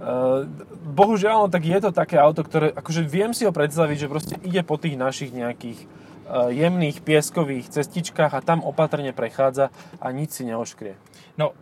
Uh, 0.00 0.48
bohužiaľ, 0.96 1.44
no, 1.44 1.52
tak 1.52 1.68
je 1.68 1.76
to 1.76 1.92
také 1.92 2.16
auto, 2.16 2.40
ktoré, 2.40 2.72
akože 2.72 3.04
viem 3.04 3.36
si 3.36 3.44
ho 3.44 3.52
predstaviť, 3.52 3.96
že 4.00 4.08
proste 4.08 4.34
ide 4.40 4.64
po 4.64 4.80
tých 4.80 4.96
našich 4.96 5.28
nejakých 5.28 5.84
uh, 5.84 6.48
jemných 6.48 7.04
pieskových 7.04 7.68
cestičkách 7.68 8.32
a 8.32 8.40
tam 8.40 8.64
opatrne 8.64 9.12
prechádza 9.12 9.68
a 10.00 10.06
nič 10.08 10.40
si 10.40 10.48
neoškrie. 10.48 10.96
No, 11.36 11.52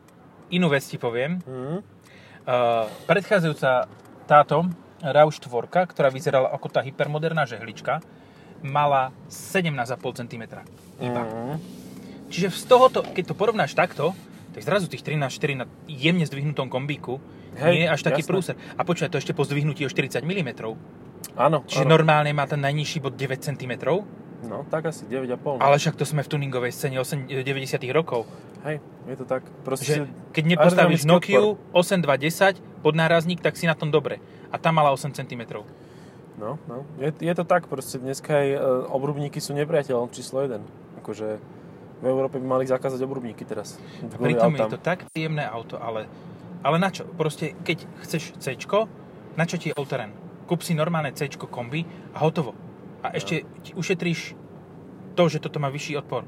inú 0.54 0.70
vec 0.70 0.86
ti 0.86 1.02
poviem. 1.02 1.42
Mhm. 1.42 1.76
Uh, 2.48 2.86
predchádzajúca 3.10 3.90
táto 4.30 4.70
RAV4, 5.02 5.90
ktorá 5.90 6.08
vyzerala 6.08 6.48
ako 6.54 6.70
tá 6.70 6.80
hypermoderná 6.80 7.42
žehlička, 7.42 8.00
mala 8.62 9.10
17,5 9.26 9.98
cm. 10.14 10.42
Iba. 11.02 11.22
Mhm. 11.26 11.54
Čiže 12.30 12.54
z 12.54 12.64
tohoto, 12.70 13.00
keď 13.02 13.32
to 13.32 13.34
porovnáš 13.34 13.74
takto, 13.74 14.14
tak 14.54 14.62
zrazu 14.64 14.86
tých 14.88 15.04
13,4 15.04 15.60
na 15.60 15.66
jemne 15.86 16.24
zdvihnutom 16.24 16.72
kombíku 16.72 17.20
Hej, 17.58 17.72
nie 17.74 17.82
je 17.84 17.90
až 17.90 18.00
taký 18.06 18.22
jasné. 18.22 18.30
prúser. 18.30 18.54
A 18.78 18.82
počkaj, 18.86 19.10
to 19.10 19.18
ešte 19.18 19.32
po 19.34 19.42
zdvihnutí 19.42 19.82
o 19.84 19.90
40 19.90 20.22
mm. 20.22 20.50
Áno, 21.34 21.66
Čiže 21.66 21.84
áno. 21.86 21.92
normálne 21.98 22.30
má 22.30 22.46
ten 22.46 22.62
najnižší 22.62 23.02
bod 23.02 23.18
9 23.18 23.42
cm. 23.42 23.72
No, 24.38 24.62
tak 24.70 24.86
asi 24.86 25.02
9,5. 25.10 25.58
Ale 25.58 25.76
však 25.82 25.98
to 25.98 26.06
sme 26.06 26.22
v 26.22 26.30
tuningovej 26.30 26.70
scéne 26.70 27.02
8, 27.02 27.26
90 27.26 27.82
rokov. 27.90 28.30
Hej, 28.62 28.78
je 29.10 29.16
to 29.18 29.24
tak. 29.26 29.42
Že 29.42 29.62
Proste, 29.66 29.92
keď 30.30 30.44
nepostavíš 30.54 31.02
Nokiu 31.06 31.58
8210 31.74 32.62
pod 32.82 32.94
nárazník, 32.94 33.42
tak 33.42 33.58
si 33.58 33.66
na 33.66 33.74
tom 33.74 33.90
dobre. 33.90 34.22
A 34.54 34.56
tá 34.62 34.70
mala 34.70 34.94
8 34.94 35.10
cm. 35.10 35.42
No, 36.38 36.54
no. 36.70 36.86
Je, 37.02 37.10
je 37.10 37.34
to 37.34 37.42
tak, 37.42 37.66
proste 37.66 37.98
dneska 37.98 38.30
aj 38.30 38.48
e, 38.54 38.58
obrubníky 38.94 39.42
sú 39.42 39.58
nepriateľom 39.58 40.14
číslo 40.14 40.46
1. 40.46 40.62
Akože 41.02 41.42
v 41.98 42.04
Európe 42.06 42.38
by 42.38 42.46
mali 42.46 42.64
zakázať 42.64 43.02
obrubníky 43.02 43.42
teraz. 43.42 43.76
Kvôli 44.14 44.34
Pritom 44.34 44.54
je 44.54 44.60
autám. 44.62 44.72
to 44.74 44.78
tak 44.78 44.98
príjemné 45.10 45.42
auto, 45.42 45.78
ale, 45.82 46.06
ale 46.62 46.76
na 46.78 46.90
čo? 46.94 47.06
Proste, 47.06 47.58
keď 47.66 47.84
chceš 48.06 48.38
C, 48.38 48.54
na 49.34 49.44
čo 49.46 49.58
ti 49.58 49.70
je 49.70 49.74
all-terrain? 49.74 50.14
Kúp 50.46 50.62
si 50.62 50.72
normálne 50.72 51.12
C 51.12 51.28
kombi 51.30 51.84
a 52.14 52.22
hotovo. 52.22 52.54
A 53.02 53.14
ešte 53.14 53.46
ti 53.62 53.70
ušetríš 53.74 54.34
to, 55.14 55.22
že 55.26 55.42
toto 55.42 55.58
má 55.58 55.70
vyšší 55.70 55.98
odpor. 55.98 56.26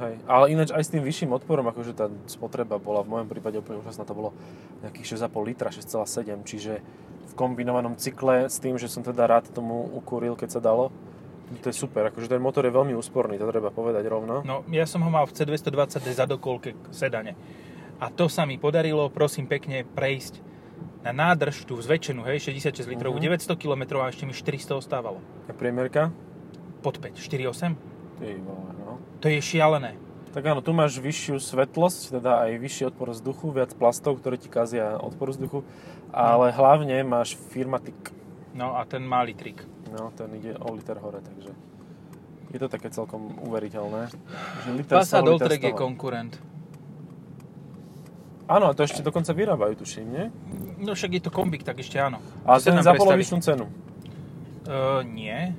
Hej, 0.00 0.18
ale 0.24 0.50
ináč 0.50 0.72
aj 0.72 0.88
s 0.88 0.92
tým 0.92 1.04
vyšším 1.04 1.36
odporom, 1.36 1.68
akože 1.68 1.92
tá 1.92 2.08
spotreba 2.24 2.80
bola 2.80 3.04
v 3.04 3.12
mojom 3.12 3.28
prípade 3.28 3.60
úplne 3.60 3.84
úžasná, 3.84 4.08
to 4.08 4.16
bolo 4.16 4.32
nejakých 4.80 5.20
6,5 5.20 5.48
litra, 5.52 5.68
6,7, 5.68 6.48
čiže 6.48 6.80
v 7.28 7.32
kombinovanom 7.36 7.94
cykle 8.00 8.48
s 8.48 8.56
tým, 8.58 8.80
že 8.80 8.88
som 8.88 9.04
teda 9.04 9.28
rád 9.28 9.52
tomu 9.52 9.84
ukúril, 9.92 10.34
keď 10.34 10.58
sa 10.58 10.60
dalo, 10.64 10.90
to 11.58 11.68
je 11.68 11.76
super, 11.76 12.06
akože 12.06 12.28
ten 12.28 12.40
motor 12.40 12.62
je 12.62 12.70
veľmi 12.70 12.94
úsporný, 12.94 13.36
to 13.36 13.44
treba 13.44 13.68
povedať 13.68 14.04
rovno. 14.06 14.40
No, 14.42 14.62
ja 14.70 14.86
som 14.86 15.02
ho 15.02 15.10
mal 15.10 15.26
v 15.26 15.34
C220D 15.34 16.14
zadokolke 16.14 16.72
sedane. 16.88 17.34
A 17.98 18.08
to 18.08 18.26
sa 18.26 18.42
mi 18.42 18.56
podarilo, 18.56 19.06
prosím 19.08 19.46
pekne, 19.46 19.84
prejsť 19.84 20.42
na 21.02 21.10
nádrž, 21.10 21.66
tú 21.66 21.78
zväčšenú, 21.78 22.22
hej, 22.24 22.38
66 22.54 22.86
litrovú, 22.86 23.18
Mhm. 23.18 23.26
900 23.34 23.58
km 23.58 23.98
a 23.98 24.08
ešte 24.08 24.22
mi 24.22 24.32
400 24.32 24.78
ostávalo. 24.78 25.18
A 25.46 25.52
priemerka? 25.52 26.14
Pod 26.80 26.98
5, 26.98 27.18
4,8. 27.18 27.74
Ty 28.18 28.38
vole, 28.38 28.70
no. 28.78 28.98
To 29.18 29.26
je 29.26 29.38
šialené. 29.38 29.98
Tak 30.32 30.46
áno, 30.48 30.64
tu 30.64 30.72
máš 30.72 30.96
vyššiu 30.96 31.36
svetlosť, 31.38 32.16
teda 32.18 32.48
aj 32.48 32.50
vyšší 32.56 32.82
odpor 32.88 33.12
vzduchu, 33.12 33.52
viac 33.52 33.76
plastov, 33.76 34.16
ktoré 34.16 34.40
ti 34.40 34.48
kazia 34.48 34.96
odpor 34.96 35.28
vzduchu, 35.28 35.60
ale 36.08 36.48
hlavne 36.50 37.04
máš 37.04 37.36
Firmatic. 37.52 38.14
No 38.56 38.72
a 38.80 38.88
ten 38.88 39.04
malý 39.04 39.36
trik. 39.36 39.60
No, 39.92 40.08
ten 40.16 40.32
ide 40.34 40.56
o 40.56 40.72
liter 40.72 40.96
hore, 40.96 41.20
takže 41.20 41.52
je 42.52 42.58
to 42.60 42.68
také 42.68 42.92
celkom 42.92 43.40
uveriteľné. 43.48 44.12
Že 44.64 44.70
liter 44.76 44.94
Passat 45.00 45.24
Alltrack 45.24 45.62
je 45.68 45.72
konkurent. 45.72 46.36
Áno, 48.44 48.68
a 48.68 48.72
to 48.76 48.84
ešte 48.84 49.00
dokonca 49.00 49.32
vyrábajú, 49.32 49.80
tuším, 49.80 50.06
nie? 50.12 50.26
No 50.76 50.92
však 50.92 51.16
je 51.16 51.22
to 51.24 51.30
kombik, 51.32 51.64
tak 51.64 51.80
ešte 51.80 51.96
áno. 51.96 52.20
Ale 52.44 52.60
To 52.60 52.68
ten 52.68 52.84
za 52.84 52.92
polovičnú 52.92 53.40
cenu. 53.40 53.64
Uh, 54.68 55.00
nie. 55.08 55.56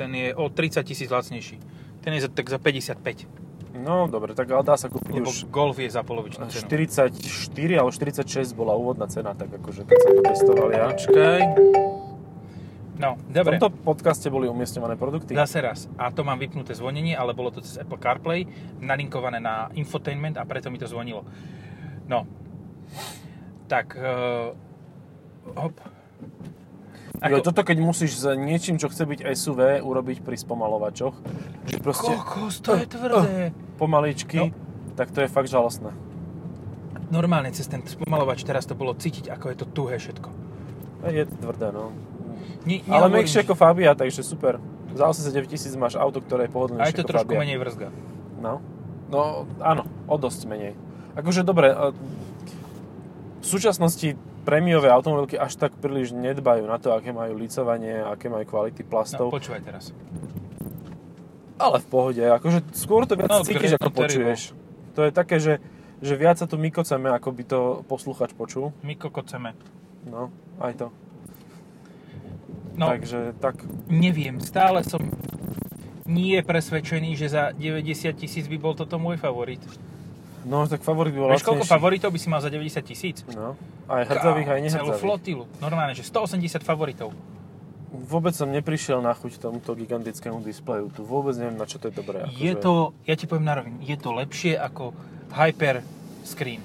Ten 0.00 0.16
je 0.16 0.32
o 0.32 0.48
30 0.48 0.80
tisíc 0.80 1.12
lacnejší. 1.12 1.60
Ten 2.00 2.16
je 2.16 2.24
za, 2.24 2.28
tak 2.32 2.48
za 2.48 2.56
55. 2.56 3.28
No, 3.76 4.08
dobre, 4.08 4.32
tak 4.32 4.48
ale 4.48 4.64
dá 4.64 4.80
sa 4.80 4.88
kúpiť 4.88 5.20
Lebo 5.20 5.28
už 5.28 5.52
Golf 5.52 5.76
je 5.76 5.92
za 5.92 6.00
polovičnú 6.00 6.48
cenu. 6.48 6.64
44 6.64 7.12
alebo 7.76 7.92
46 7.92 8.56
bola 8.56 8.72
úvodná 8.72 9.04
cena, 9.12 9.36
tak 9.36 9.52
akože 9.52 9.84
keď 9.84 9.98
sa 10.00 10.08
to 10.08 10.20
testovali 10.24 10.72
ja. 10.72 10.86
Počkaj. 10.96 11.40
No, 13.00 13.16
V 13.16 13.32
dobre. 13.32 13.56
tomto 13.56 13.72
podcaste 13.80 14.28
boli 14.28 14.44
umiestňované 14.44 15.00
produkty. 15.00 15.32
Zase 15.32 15.64
raz. 15.64 15.88
A 15.96 16.12
to 16.12 16.20
mám 16.20 16.36
vypnuté 16.36 16.76
zvonenie, 16.76 17.16
ale 17.16 17.32
bolo 17.32 17.48
to 17.48 17.64
cez 17.64 17.80
Apple 17.80 17.96
CarPlay, 17.96 18.44
nalinkované 18.76 19.40
na 19.40 19.72
infotainment 19.72 20.36
a 20.36 20.44
preto 20.44 20.68
mi 20.68 20.76
to 20.76 20.84
zvonilo. 20.84 21.24
No. 22.04 22.28
Tak, 23.64 23.96
uh, 23.96 24.52
hop. 25.56 25.80
Jo, 27.20 27.40
toto 27.40 27.64
keď 27.64 27.80
musíš 27.80 28.20
s 28.20 28.24
niečím, 28.36 28.76
čo 28.76 28.92
chce 28.92 29.08
byť 29.08 29.20
SUV, 29.32 29.80
urobiť 29.80 30.20
pri 30.20 30.36
spomalovačoch, 30.36 31.16
že 31.68 31.76
proste 31.80 32.12
Kokos, 32.16 32.60
to 32.60 32.76
je 32.80 32.84
tvrdé. 32.88 33.52
pomaličky, 33.76 34.52
tak 34.96 35.12
to 35.12 35.24
je 35.24 35.28
fakt 35.28 35.48
žalostné. 35.48 35.92
Normálne 37.12 37.48
cez 37.52 37.64
ten 37.68 37.80
spomalovač 37.84 38.44
teraz 38.44 38.64
to 38.68 38.76
bolo 38.76 38.92
cítiť, 38.92 39.32
ako 39.32 39.46
je 39.52 39.56
to 39.56 39.66
tuhé 39.68 39.96
všetko. 40.00 40.28
Je 41.12 41.24
to 41.28 41.34
tvrdé, 41.44 41.72
no. 41.72 41.92
Nie, 42.62 42.78
Ale 42.82 43.06
nehovorím, 43.06 43.14
mekšie 43.16 43.36
že- 43.36 43.44
ako 43.44 43.54
Fabia, 43.54 43.90
takže 43.92 44.20
super. 44.20 44.60
Za 44.90 45.06
89 45.06 45.46
tisíc 45.48 45.74
máš 45.74 45.94
auto, 45.94 46.18
ktoré 46.18 46.44
je 46.44 46.48
Aj 46.48 46.52
pohodlnejšie 46.52 46.94
to 46.94 47.00
ako 47.00 47.08
trošku 47.08 47.30
Fabia. 47.30 47.40
menej 47.40 47.58
vrzga. 47.58 47.88
No. 48.38 48.54
No, 49.06 49.22
áno, 49.58 49.82
o 50.04 50.16
dosť 50.16 50.46
menej. 50.46 50.74
Akože 51.12 51.40
dobre, 51.40 51.70
v 53.36 53.46
súčasnosti 53.46 54.14
prémiové 54.40 54.88
automobilky 54.88 55.34
až 55.34 55.56
tak 55.56 55.74
príliš 55.74 56.10
nedbajú 56.10 56.64
na 56.64 56.76
to, 56.76 56.90
aké 56.90 57.10
majú 57.10 57.34
licovanie, 57.34 58.00
aké 58.00 58.26
majú 58.26 58.46
kvality 58.46 58.82
No, 58.82 58.88
plastov, 58.88 59.26
počúvaj 59.28 59.60
teraz. 59.60 59.90
ale 61.56 61.76
v 61.76 61.86
pohode. 61.86 62.22
Akože 62.22 62.64
skôr 62.72 63.04
to 63.04 63.14
viac 63.14 63.28
No, 63.28 63.42
cítiš, 63.42 63.76
ako 63.76 63.88
no, 63.88 63.96
počuješ. 63.96 64.40
To 64.94 65.00
je 65.02 65.10
také, 65.10 65.36
že, 65.36 65.60
že 66.00 66.14
viac 66.14 66.36
sa 66.36 66.46
tu 66.46 66.56
mykoceme, 66.56 67.10
ako 67.10 67.28
by 67.30 67.42
to 67.44 67.58
posluchač 67.84 68.32
počul. 68.32 68.72
My 68.80 68.94
kokoceme. 68.94 69.52
No, 70.02 70.32
aj 70.56 70.72
to. 70.74 70.86
No, 72.80 72.88
Takže 72.88 73.36
tak, 73.36 73.60
neviem, 73.86 74.40
stále 74.40 74.80
som 74.80 75.04
nie 76.08 76.40
presvedčený, 76.40 77.12
že 77.12 77.28
za 77.28 77.52
90 77.52 77.84
tisíc 78.16 78.48
by 78.48 78.56
bol 78.56 78.72
toto 78.72 78.96
môj 78.96 79.20
favorit. 79.20 79.60
no 80.42 80.64
tak 80.64 80.80
favorit 80.80 81.12
by 81.12 81.20
bol 81.20 81.28
Vieš, 81.30 81.44
koľko 81.44 81.68
favoritov 81.68 82.08
by 82.08 82.16
si 82.16 82.26
mal 82.26 82.40
za 82.40 82.48
90 82.48 82.80
tisíc? 82.80 83.20
No, 83.30 83.52
aj 83.84 84.08
hrdzavých, 84.08 84.48
aj 84.48 84.58
Celú 84.58 84.64
nehrdzavých. 84.64 85.02
flotilu. 85.04 85.44
Normálne, 85.60 85.92
že 85.92 86.02
180 86.02 86.64
favoritov. 86.64 87.12
Vôbec 87.90 88.32
som 88.32 88.48
neprišiel 88.48 88.98
na 88.98 89.12
chuť 89.12 89.36
tomuto 89.36 89.76
gigantickému 89.76 90.40
displeju. 90.40 90.88
Tu 90.90 91.04
vôbec 91.04 91.36
neviem, 91.36 91.58
na 91.58 91.68
čo 91.68 91.76
to 91.76 91.90
je 91.90 91.94
dobré. 91.94 92.24
Je 92.32 92.54
akože- 92.54 92.62
to, 92.62 92.72
ja 93.04 93.14
ti 93.14 93.28
poviem 93.28 93.44
na 93.44 93.60
rovinu, 93.60 93.76
je 93.82 93.96
to 93.98 94.08
lepšie 94.10 94.56
ako 94.56 94.96
Hyper 95.30 95.84
Screen. 96.24 96.64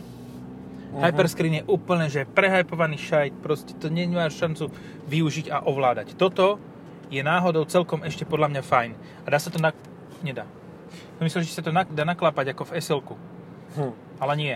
Mhm. 0.96 1.04
Hyperscreen 1.04 1.56
je 1.60 1.64
úplne, 1.68 2.08
že 2.08 2.24
prehypovaný 2.24 2.96
šajt, 2.96 3.34
proste 3.44 3.76
to 3.76 3.92
nemáš 3.92 4.40
šancu 4.40 4.72
využiť 5.12 5.52
a 5.52 5.60
ovládať. 5.68 6.16
Toto 6.16 6.56
je 7.12 7.22
náhodou 7.22 7.68
celkom 7.68 8.02
ešte 8.08 8.24
podľa 8.24 8.56
mňa 8.56 8.62
fajn. 8.64 8.92
A 9.24 9.28
dá 9.28 9.38
sa 9.38 9.52
to 9.52 9.60
na... 9.60 9.76
Nedá. 10.24 10.48
Myslím, 11.20 11.44
že 11.44 11.54
sa 11.54 11.62
to 11.62 11.76
na... 11.76 11.84
dá 11.84 12.08
naklápať 12.08 12.56
ako 12.56 12.72
v 12.72 12.72
sl 12.80 13.02
Hm. 13.76 13.92
Ale 14.24 14.34
nie. 14.40 14.56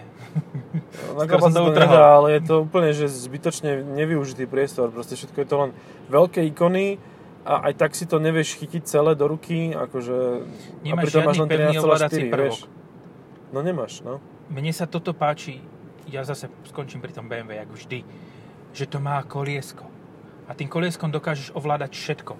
Na 1.11 1.23
Skoro 1.27 1.51
som 1.51 1.51
to 1.51 1.75
nedá, 1.75 2.15
ale 2.15 2.39
je 2.39 2.41
to 2.47 2.63
úplne 2.63 2.95
že 2.95 3.11
zbytočne 3.11 3.83
nevyužitý 3.83 4.47
priestor. 4.47 4.95
Proste 4.95 5.19
všetko 5.19 5.37
je 5.43 5.47
to 5.47 5.55
len 5.59 5.69
veľké 6.07 6.47
ikony 6.55 6.95
a 7.43 7.67
aj 7.67 7.73
tak 7.75 7.91
si 7.99 8.07
to 8.07 8.23
nevieš 8.23 8.55
chytiť 8.55 8.87
celé 8.87 9.11
do 9.19 9.27
ruky. 9.27 9.75
Akože, 9.75 10.47
Nemáš 10.87 10.95
a 10.95 11.03
pritom 11.03 11.21
máš 11.27 11.37
len 11.43 11.49
pevný 11.51 11.75
13,4, 11.75 11.83
ovládací 11.83 12.21
prvok. 12.31 12.39
vieš. 12.39 12.57
No 13.51 13.59
nemáš, 13.59 13.93
no. 14.05 14.23
Mne 14.47 14.71
sa 14.71 14.87
toto 14.87 15.11
páči, 15.11 15.59
ja 16.09 16.25
zase 16.25 16.49
skončím 16.67 16.99
pri 16.99 17.13
tom 17.13 17.29
BMW, 17.29 17.61
jak 17.61 17.69
vždy, 17.69 17.99
že 18.73 18.85
to 18.85 18.97
má 19.01 19.21
koliesko. 19.25 19.85
A 20.49 20.57
tým 20.57 20.65
kolieskom 20.65 21.13
dokážeš 21.13 21.53
ovládať 21.53 21.93
všetko. 21.93 22.33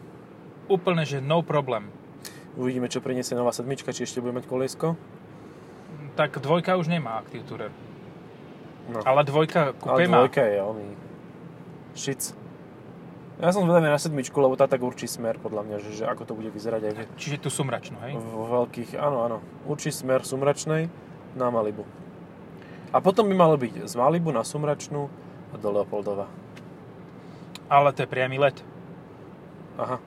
Úplne, 0.70 1.06
že 1.06 1.22
no 1.22 1.46
problem. 1.46 1.94
Uvidíme, 2.58 2.90
čo 2.90 3.02
priniesie 3.02 3.38
nová 3.38 3.54
sedmička, 3.54 3.94
či 3.94 4.06
ešte 4.06 4.22
bude 4.22 4.34
mať 4.34 4.50
koliesko. 4.50 4.98
Tak 6.18 6.42
dvojka 6.42 6.76
už 6.76 6.90
nemá 6.90 7.22
Active 7.22 7.46
Tourer. 7.46 7.72
No. 8.90 9.06
Ale 9.06 9.22
dvojka 9.22 9.72
Ale 9.72 9.78
kúpe 9.78 10.04
má. 10.10 10.26
dvojka 10.26 10.42
je 10.42 10.58
oný. 10.60 10.88
Šic. 11.94 12.22
Ja 13.40 13.56
som 13.56 13.64
zvedavý 13.64 13.88
na 13.88 13.96
sedmičku, 13.96 14.36
lebo 14.36 14.60
tá 14.60 14.68
tak 14.68 14.84
určí 14.84 15.08
smer, 15.08 15.40
podľa 15.40 15.64
mňa, 15.64 15.78
že, 15.80 16.04
že 16.04 16.06
ako 16.10 16.28
to 16.28 16.34
bude 16.36 16.52
vyzerať 16.52 16.92
aj 16.92 16.92
v, 16.92 17.00
Čiže 17.16 17.38
tu 17.40 17.48
sumračno, 17.48 17.96
hej? 18.04 18.20
vo 18.20 18.44
veľkých, 18.68 19.00
áno, 19.00 19.24
áno, 19.24 19.38
určí 19.64 19.96
smer 19.96 20.28
sumračnej 20.28 20.92
na 21.40 21.48
Malibu. 21.48 21.88
A 22.90 22.98
potom 23.02 23.30
by 23.30 23.36
malo 23.38 23.56
byť 23.58 23.86
z 23.86 23.94
Malibu 23.94 24.34
na 24.34 24.42
sumračnú 24.42 25.10
a 25.54 25.56
do 25.58 25.70
Leopoldova. 25.70 26.26
Ale 27.70 27.94
to 27.94 28.02
je 28.02 28.10
priamy 28.10 28.42
let. 28.42 28.58
Aha. 29.78 29.98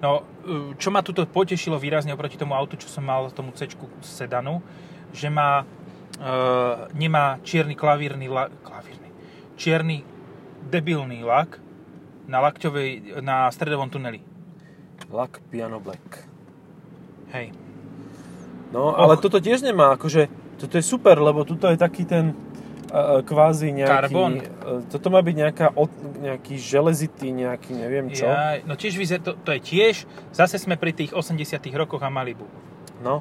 No, 0.00 0.24
e, 0.44 0.76
čo 0.76 0.92
ma 0.92 1.00
tuto 1.00 1.24
potešilo 1.24 1.80
výrazne 1.80 2.12
oproti 2.12 2.36
tomu 2.36 2.52
autu, 2.56 2.76
čo 2.76 2.88
som 2.88 3.04
mal, 3.04 3.32
tomu 3.32 3.52
C 3.56 3.68
sedanu, 4.04 4.60
že 5.12 5.32
má, 5.32 5.64
e, 6.16 6.26
nemá 6.96 7.40
čierny 7.44 7.72
klavírny, 7.76 8.28
la, 8.28 8.52
klavírny, 8.64 9.08
čierny 9.56 10.04
debilný 10.68 11.24
lak 11.24 11.60
na 12.28 12.40
lakťovej, 12.40 13.20
na 13.20 13.48
stredovom 13.52 13.88
tuneli. 13.92 14.20
Lak 15.12 15.40
Piano 15.52 15.80
Black. 15.80 16.24
Hej. 17.32 17.52
No, 18.72 18.90
Och. 18.90 18.98
ale 18.98 19.14
toto 19.20 19.38
tiež 19.38 19.62
nemá, 19.62 19.94
akože, 19.94 20.26
toto 20.58 20.74
je 20.78 20.84
super, 20.84 21.18
lebo 21.18 21.42
tuto 21.42 21.68
je 21.70 21.78
taký 21.78 22.06
ten 22.06 22.32
uh, 22.94 23.20
kvázi 23.26 23.74
nejaký... 23.74 23.90
Karbon. 23.90 24.32
Uh, 24.38 24.82
toto 24.88 25.08
má 25.10 25.20
byť 25.20 25.36
nejaká, 25.36 25.66
od, 25.74 25.90
nejaký 26.22 26.54
železitý, 26.56 27.34
nejaký 27.34 27.74
neviem 27.74 28.10
čo. 28.14 28.26
Ja, 28.26 28.62
no 28.62 28.78
tiež 28.78 28.94
vyzer, 28.94 29.20
to, 29.20 29.34
to 29.34 29.50
je 29.56 29.60
tiež, 29.60 29.94
zase 30.30 30.56
sme 30.58 30.78
pri 30.78 30.94
tých 30.94 31.12
80 31.12 31.58
rokoch 31.74 32.02
a 32.02 32.10
Malibu. 32.10 32.46
No, 33.02 33.20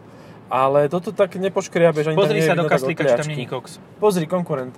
ale 0.53 0.85
toto 0.87 1.09
tak 1.09 1.33
nepoškriabeš, 1.35 2.13
ani 2.13 2.17
Pozri 2.17 2.45
sa 2.45 2.53
do 2.53 2.69
kaslíka, 2.69 3.03
či 3.03 3.15
tam 3.17 3.29
není 3.29 3.49
koks. 3.49 3.81
Pozri, 3.97 4.29
konkurent. 4.29 4.77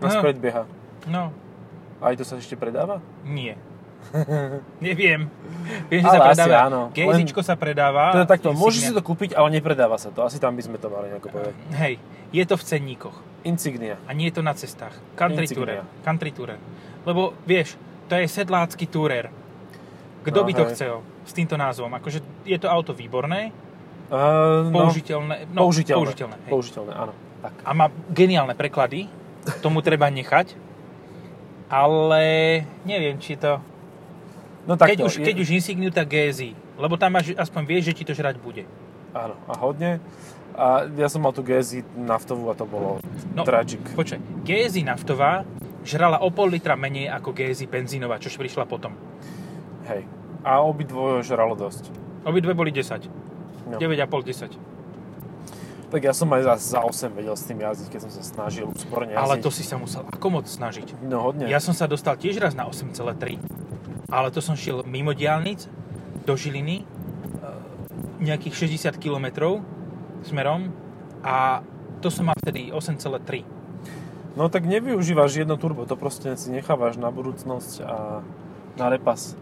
Na 0.00 0.12
Aha. 0.12 0.20
predbieha. 0.20 0.68
No, 1.08 1.32
Aj 2.04 2.12
to 2.12 2.24
sa 2.26 2.36
ešte 2.36 2.56
predáva? 2.58 3.00
nie. 3.24 3.56
Neviem. 4.84 5.28
Viem, 5.86 6.00
že 6.00 6.08
Ale 6.08 6.16
sa 6.16 6.30
asi 6.30 6.40
predáva. 6.40 6.66
áno. 6.66 6.80
Gejzičko 6.90 7.40
sa 7.42 7.54
predáva. 7.54 8.04
To 8.12 8.20
je 8.22 8.28
takto, 8.28 8.48
môžeš 8.52 8.80
si 8.82 8.92
to 8.92 9.02
kúpiť, 9.02 9.34
ale 9.34 9.50
nepredáva 9.50 9.96
sa 9.96 10.08
to. 10.08 10.22
Asi 10.22 10.38
tam 10.38 10.54
by 10.54 10.62
sme 10.62 10.76
to 10.76 10.86
mali 10.86 11.10
nejako 11.10 11.28
povedať. 11.28 11.54
Hej, 11.74 11.94
je 12.30 12.44
to 12.44 12.54
v 12.54 12.64
cenníkoch. 12.64 13.16
Insignia. 13.42 13.98
A 14.04 14.10
nie 14.10 14.26
je 14.26 14.34
to 14.34 14.42
na 14.42 14.52
cestách. 14.52 14.94
Country 15.14 15.46
tourer. 15.46 15.82
Country 16.02 16.30
tourer. 16.30 16.58
Lebo, 17.02 17.34
vieš, 17.42 17.78
to 18.06 18.14
je 18.14 18.26
sedlácky 18.26 18.86
tourer. 18.86 19.30
Kto 20.22 20.42
No, 20.42 20.46
by 20.46 20.52
to 20.54 20.64
hej. 20.66 20.70
chcel 20.72 20.94
s 21.22 21.32
týmto 21.32 21.54
názvom? 21.54 21.90
Akože 21.92 22.18
je 22.42 22.58
to 22.58 22.66
auto 22.66 22.90
výborné, 22.90 23.50
Uh, 24.06 24.70
použiteľné. 24.70 25.50
No, 25.50 25.66
použiteľné. 25.66 25.98
použiteľné 25.98 26.36
hej. 26.38 26.50
Použiteľné, 26.54 26.92
áno. 26.94 27.12
Tak. 27.42 27.54
A 27.58 27.70
má 27.74 27.86
geniálne 28.06 28.54
preklady. 28.54 29.10
Tomu 29.58 29.82
treba 29.82 30.06
nechať. 30.06 30.54
Ale 31.66 32.22
neviem, 32.86 33.18
či 33.18 33.34
to... 33.34 33.58
No 34.66 34.74
Keď 34.74 34.98
takto, 34.98 35.06
už, 35.06 35.14
keď 35.22 35.36
už 35.40 35.48
Insigniu, 35.54 35.94
tak 35.94 36.10
GSI. 36.10 36.58
Lebo 36.76 36.98
tam 36.98 37.14
máš, 37.14 37.30
aspoň 37.38 37.62
vieš, 37.64 37.82
že 37.90 38.02
ti 38.02 38.04
to 38.04 38.12
žrať 38.12 38.42
bude. 38.42 38.66
Áno, 39.14 39.38
a 39.46 39.54
hodne. 39.56 40.02
A 40.58 40.84
ja 40.98 41.06
som 41.06 41.22
mal 41.22 41.30
tu 41.30 41.46
GSI 41.46 41.86
naftovú 41.94 42.50
a 42.50 42.54
to 42.58 42.66
bolo 42.66 42.98
No, 43.36 43.46
tragic. 43.46 43.78
Počkaj, 43.94 44.18
GSI 44.42 44.82
naftová 44.82 45.46
žrala 45.86 46.18
o 46.18 46.28
pol 46.34 46.50
litra 46.50 46.74
menej 46.74 47.06
ako 47.14 47.30
GSI 47.30 47.70
benzínová, 47.70 48.18
čož 48.18 48.34
prišla 48.34 48.66
potom. 48.66 48.98
Hej. 49.86 50.02
A 50.42 50.58
obidvoje 50.66 51.22
žralo 51.22 51.54
dosť. 51.54 51.88
Obidve 52.26 52.52
boli 52.58 52.74
10. 52.74 53.06
No. 53.70 53.78
9,5, 53.78 54.58
10. 54.58 54.58
Tak 55.86 56.02
ja 56.02 56.10
som 56.10 56.26
aj 56.34 56.42
za, 56.42 56.54
za 56.58 56.80
8 56.82 57.14
vedel 57.14 57.38
s 57.38 57.46
tým 57.46 57.62
jazdiť, 57.62 57.86
keď 57.86 58.00
som 58.02 58.10
sa 58.10 58.22
snažil 58.26 58.66
úsporne 58.66 59.14
jazdiť. 59.14 59.22
Ale 59.22 59.34
to 59.38 59.50
si 59.54 59.62
sa 59.62 59.78
musel 59.78 60.02
ako 60.10 60.26
moc 60.42 60.46
snažiť. 60.50 60.98
No 61.06 61.22
hodne. 61.22 61.46
Ja 61.46 61.62
som 61.62 61.78
sa 61.78 61.86
dostal 61.86 62.18
tiež 62.18 62.42
raz 62.42 62.58
na 62.58 62.66
8,3. 62.66 63.38
Ale 64.06 64.30
to 64.30 64.38
som 64.38 64.54
šiel 64.54 64.86
mimo 64.86 65.12
diálnic, 65.12 65.66
do 66.26 66.34
Žiliny, 66.34 66.82
e, 66.82 66.86
nejakých 68.22 68.54
60 68.66 69.02
km, 69.02 69.58
smerom 70.26 70.74
a 71.22 71.62
to 72.02 72.10
som 72.10 72.30
mal 72.30 72.36
vtedy 72.38 72.70
8,3. 72.70 73.42
No 74.36 74.52
tak 74.52 74.68
nevyužívaš 74.68 75.42
jedno 75.42 75.56
turbo, 75.56 75.88
to 75.88 75.96
proste 75.96 76.36
si 76.36 76.52
nechávaš 76.52 77.00
na 77.00 77.08
budúcnosť 77.08 77.74
a 77.82 78.20
na 78.76 78.86
repas. 78.92 79.32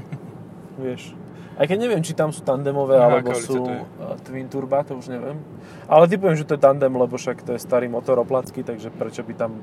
Vieš. 0.82 1.12
Aj 1.52 1.68
keď 1.68 1.78
neviem, 1.84 2.00
či 2.00 2.16
tam 2.16 2.32
sú 2.32 2.40
tandemové, 2.40 2.96
No, 2.96 3.12
alebo 3.12 3.36
sú 3.36 3.60
uh, 3.60 4.16
twin 4.24 4.48
turba, 4.48 4.80
to 4.88 4.96
už 4.96 5.12
neviem. 5.12 5.36
Ale 5.84 6.08
typujem, 6.08 6.40
že 6.40 6.48
to 6.48 6.56
je 6.56 6.64
tandem, 6.64 6.88
lebo 6.88 7.12
však 7.20 7.44
to 7.44 7.52
je 7.52 7.60
starý 7.60 7.92
motor 7.92 8.16
oplacký, 8.24 8.64
takže 8.64 8.88
prečo 8.88 9.20
by 9.20 9.36
tam... 9.36 9.60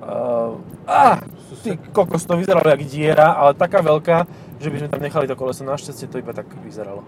Uh, 0.00 0.56
ah, 0.88 1.20
ty 1.60 1.76
kokos, 1.92 2.24
to 2.24 2.40
vyzeralo 2.40 2.64
jak 2.72 2.82
diera, 2.88 3.36
ale 3.36 3.52
taká 3.52 3.84
veľká, 3.84 4.24
že 4.56 4.72
by 4.72 4.76
sme 4.80 4.88
tam 4.88 5.02
nechali 5.04 5.28
to 5.28 5.36
koleso. 5.36 5.60
Našťastie 5.60 6.08
to 6.08 6.16
iba 6.16 6.32
tak 6.32 6.48
vyzeralo. 6.64 7.04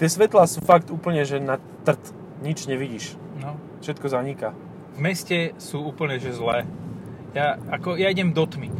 Tie 0.00 0.08
svetlá 0.08 0.48
sú 0.48 0.64
fakt 0.64 0.88
úplne, 0.88 1.24
že 1.28 1.40
na 1.40 1.60
trt. 1.84 2.00
Nič 2.40 2.68
nevidíš. 2.68 3.16
No. 3.40 3.56
Všetko 3.80 4.12
zaniká. 4.12 4.52
V 4.96 4.98
meste 5.00 5.56
sú 5.60 5.84
úplne 5.84 6.16
že 6.16 6.32
zlé. 6.32 6.64
Ja, 7.36 7.60
ako, 7.68 8.00
ja 8.00 8.08
idem 8.08 8.32
do 8.32 8.48
tmy. 8.48 8.72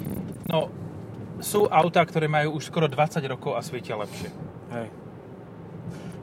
No, 0.48 0.72
sú 1.44 1.68
autá, 1.68 2.04
ktoré 2.08 2.28
majú 2.28 2.56
už 2.56 2.72
skoro 2.72 2.88
20 2.88 3.20
rokov 3.28 3.52
a 3.56 3.60
svietia 3.60 4.00
lepšie. 4.00 4.32
Hej. 4.72 4.88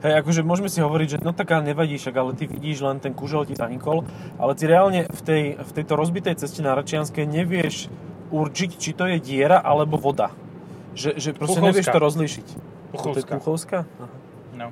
Hej, 0.03 0.19
akože 0.19 0.43
môžeme 0.43 0.67
si 0.67 0.83
hovoriť, 0.83 1.07
že 1.07 1.17
no 1.23 1.31
taká 1.31 1.63
nevadí 1.63 1.95
však, 1.95 2.15
ale 2.19 2.35
ty 2.35 2.43
vidíš 2.43 2.83
len 2.83 2.99
ten 2.99 3.15
kužel 3.15 3.47
ti 3.47 3.55
zanikol, 3.55 4.03
ale 4.35 4.51
ty 4.51 4.67
reálne 4.67 5.07
v, 5.07 5.21
tej, 5.23 5.43
v 5.55 5.71
tejto 5.71 5.95
rozbitej 5.95 6.43
ceste 6.43 6.59
na 6.59 6.75
Račianskej 6.75 7.23
nevieš 7.23 7.87
určiť, 8.27 8.69
či 8.75 8.91
to 8.91 9.07
je 9.07 9.23
diera 9.23 9.63
alebo 9.63 9.95
voda. 9.95 10.35
Že, 10.91 11.17
že 11.17 11.29
proste 11.31 11.63
Puchovská. 11.63 11.71
nevieš 11.71 11.87
to 11.87 11.99
rozlíšiť. 12.03 12.47
To 12.51 12.59
je 12.59 12.91
Puchovská. 12.91 13.33
Puchovská? 13.39 13.79
Aha. 13.87 14.07
No. 14.59 14.67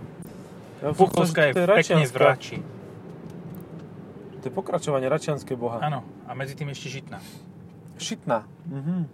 Ja 0.83 0.91
Puchovská 0.91 1.41
je 1.49 1.53
to 1.55 1.65
pekne 1.79 2.03
v 2.05 2.15
Rači. 2.19 2.57
To 4.41 4.45
je 4.49 4.53
pokračovanie 4.53 5.07
Račianskej 5.07 5.55
boha. 5.55 5.79
Áno. 5.79 6.03
A 6.27 6.35
medzi 6.35 6.59
tým 6.59 6.69
ešte 6.75 6.91
Žitná. 6.91 7.23
Šitná. 8.01 8.43
Mhm. 8.67 9.05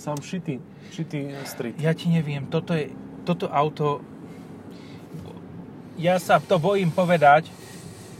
Sám 0.00 0.18
šitý. 0.24 0.64
Šitý 0.90 1.36
street. 1.44 1.76
Ja 1.76 1.92
ti 1.92 2.08
neviem, 2.08 2.48
toto 2.48 2.72
je, 2.72 2.88
toto 3.28 3.52
auto, 3.52 4.00
ja 6.00 6.16
sa 6.16 6.40
to 6.40 6.56
bojím 6.56 6.88
povedať, 6.88 7.52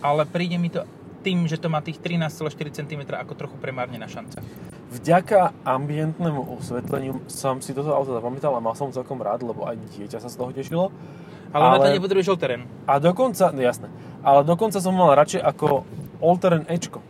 ale 0.05 0.29
príde 0.29 0.61
mi 0.61 0.69
to 0.69 0.85
tým, 1.25 1.49
že 1.49 1.57
to 1.57 1.73
má 1.73 1.81
tých 1.81 2.01
13,4 2.01 2.53
cm 2.77 3.03
ako 3.09 3.33
trochu 3.37 3.57
premárnená 3.57 4.05
šanca. 4.09 4.45
Vďaka 4.91 5.53
ambientnému 5.65 6.61
osvetleniu 6.61 7.25
som 7.31 7.65
si 7.65 7.73
toto 7.73 7.97
auto 7.97 8.13
zapamätal 8.13 8.53
a 8.57 8.61
mal 8.61 8.77
som 8.77 8.93
celkom 8.93 9.21
rád, 9.21 9.45
lebo 9.45 9.65
aj 9.65 9.81
dieťa 9.97 10.19
sa 10.21 10.29
z 10.29 10.37
toho 10.37 10.51
tešilo. 10.53 10.85
Ale, 11.57 11.65
ale... 11.65 11.73
na 11.73 11.79
to 11.81 11.89
nepotrebuješ 11.97 12.37
terén. 12.37 12.69
A 12.85 13.01
dokonca, 13.01 13.49
no 13.51 13.61
jasné, 13.65 13.89
ale 14.21 14.45
dokonca 14.45 14.79
som 14.79 14.93
mal 14.93 15.17
radšej 15.17 15.41
ako 15.41 15.89
All-Terrain 16.21 16.69
Ečko. 16.69 17.01